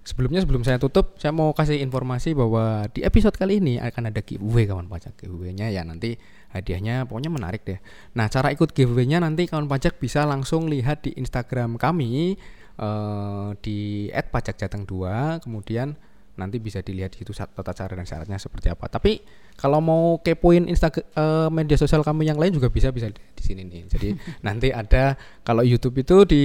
sebelumnya 0.03 0.42
sebelum 0.42 0.62
saya 0.62 0.79
tutup, 0.79 1.14
saya 1.14 1.31
mau 1.31 1.51
kasih 1.51 1.79
informasi 1.79 2.35
bahwa 2.35 2.87
di 2.90 3.03
episode 3.03 3.35
kali 3.35 3.59
ini 3.59 3.79
akan 3.79 4.11
ada 4.11 4.22
giveaway 4.22 4.66
kawan 4.66 4.87
pajak. 4.87 5.18
Giveaway-nya 5.18 5.70
ya 5.70 5.83
nanti 5.83 6.14
hadiahnya 6.52 7.08
pokoknya 7.08 7.30
menarik 7.32 7.62
deh. 7.64 7.80
Nah, 8.14 8.28
cara 8.28 8.52
ikut 8.52 8.76
giveaway-nya 8.76 9.24
nanti 9.24 9.48
kawan 9.48 9.66
pajak 9.66 9.96
bisa 9.98 10.28
langsung 10.28 10.68
lihat 10.68 11.04
di 11.08 11.16
Instagram 11.16 11.80
kami 11.80 12.36
eh, 12.78 13.48
di 13.64 14.08
@pajakjateng2 14.12 14.94
kemudian 15.42 15.96
nanti 16.32 16.56
bisa 16.56 16.80
dilihat 16.80 17.12
di 17.12 17.20
situ 17.20 17.36
tata 17.36 17.72
cara 17.76 17.92
dan 17.92 18.08
syaratnya 18.08 18.40
seperti 18.40 18.72
apa. 18.72 18.88
Tapi 18.88 19.20
kalau 19.52 19.84
mau 19.84 20.16
kepoin 20.24 20.64
Instagram 20.64 21.52
media 21.52 21.76
sosial 21.76 22.00
kami 22.00 22.24
yang 22.24 22.40
lain 22.40 22.56
juga 22.56 22.72
bisa 22.72 22.88
bisa 22.88 23.12
di, 23.12 23.20
sini 23.42 23.68
nih. 23.68 23.82
Jadi 23.92 24.08
nanti 24.46 24.72
ada 24.72 25.20
kalau 25.44 25.60
YouTube 25.60 26.00
itu 26.00 26.24
di 26.24 26.44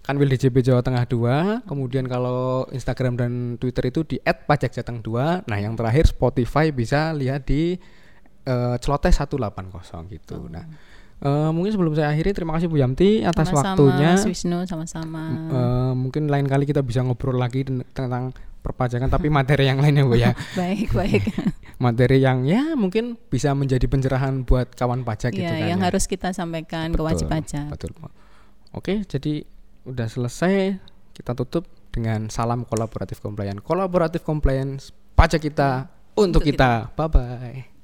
Kanwil 0.00 0.32
DJP 0.32 0.64
Jawa 0.64 0.80
Tengah 0.80 1.04
2, 1.06 1.68
kemudian 1.68 2.08
kalau 2.08 2.64
Instagram 2.72 3.14
dan 3.20 3.32
Twitter 3.60 3.92
itu 3.92 4.00
di 4.02 4.16
@pajakjateng2. 4.24 5.44
Nah, 5.46 5.58
yang 5.60 5.76
terakhir 5.76 6.08
Spotify 6.08 6.72
bisa 6.72 7.12
lihat 7.12 7.44
di 7.44 7.76
eh, 8.50 8.76
celoteh 8.82 9.12
180 9.14 10.10
gitu. 10.10 10.50
Nah, 10.50 10.66
eh, 11.22 11.50
mungkin 11.54 11.70
sebelum 11.70 11.92
saya 11.94 12.10
akhiri 12.10 12.34
terima 12.34 12.58
kasih 12.58 12.66
Bu 12.66 12.82
Yamti 12.82 13.22
atas 13.22 13.54
Sama-sama, 13.54 13.78
waktunya. 13.78 14.10
Mas 14.18 14.26
Wisnu 14.26 14.58
sama-sama. 14.66 15.22
Eh, 15.30 15.92
mungkin 15.94 16.26
lain 16.26 16.50
kali 16.50 16.66
kita 16.66 16.82
bisa 16.82 17.06
ngobrol 17.06 17.38
lagi 17.38 17.62
ten- 17.62 17.86
tentang 17.94 18.34
perpajakan 18.60 19.08
tapi 19.08 19.32
materi 19.38 19.70
yang 19.70 19.78
lainnya 19.78 20.04
Bu 20.04 20.18
ya. 20.18 20.34
baik, 20.60 20.90
baik. 20.90 21.22
Materi 21.80 22.20
yang 22.20 22.44
ya 22.44 22.76
mungkin 22.76 23.16
bisa 23.32 23.56
menjadi 23.56 23.88
pencerahan 23.88 24.44
buat 24.44 24.76
kawan 24.76 25.00
pajak 25.00 25.32
gitu 25.32 25.48
ya, 25.48 25.64
kan. 25.64 25.70
yang 25.72 25.80
ya. 25.80 25.88
harus 25.88 26.04
kita 26.04 26.28
sampaikan 26.36 26.92
ke 26.92 27.00
Betul, 27.00 27.08
wajib 27.08 27.26
pajak. 27.32 27.72
Betul. 27.72 27.96
Oke, 28.76 29.00
jadi 29.08 29.48
udah 29.88 30.04
selesai. 30.04 30.76
Kita 31.16 31.32
tutup 31.32 31.64
dengan 31.88 32.28
salam 32.28 32.68
kolaboratif 32.68 33.24
compliance. 33.24 33.64
Kolaboratif 33.64 34.20
compliance 34.28 34.92
pajak 35.16 35.40
kita 35.40 35.88
untuk, 36.20 36.44
Untuk 36.44 36.52
kita. 36.52 36.92
Bye 36.92 37.08
bye. 37.08 37.79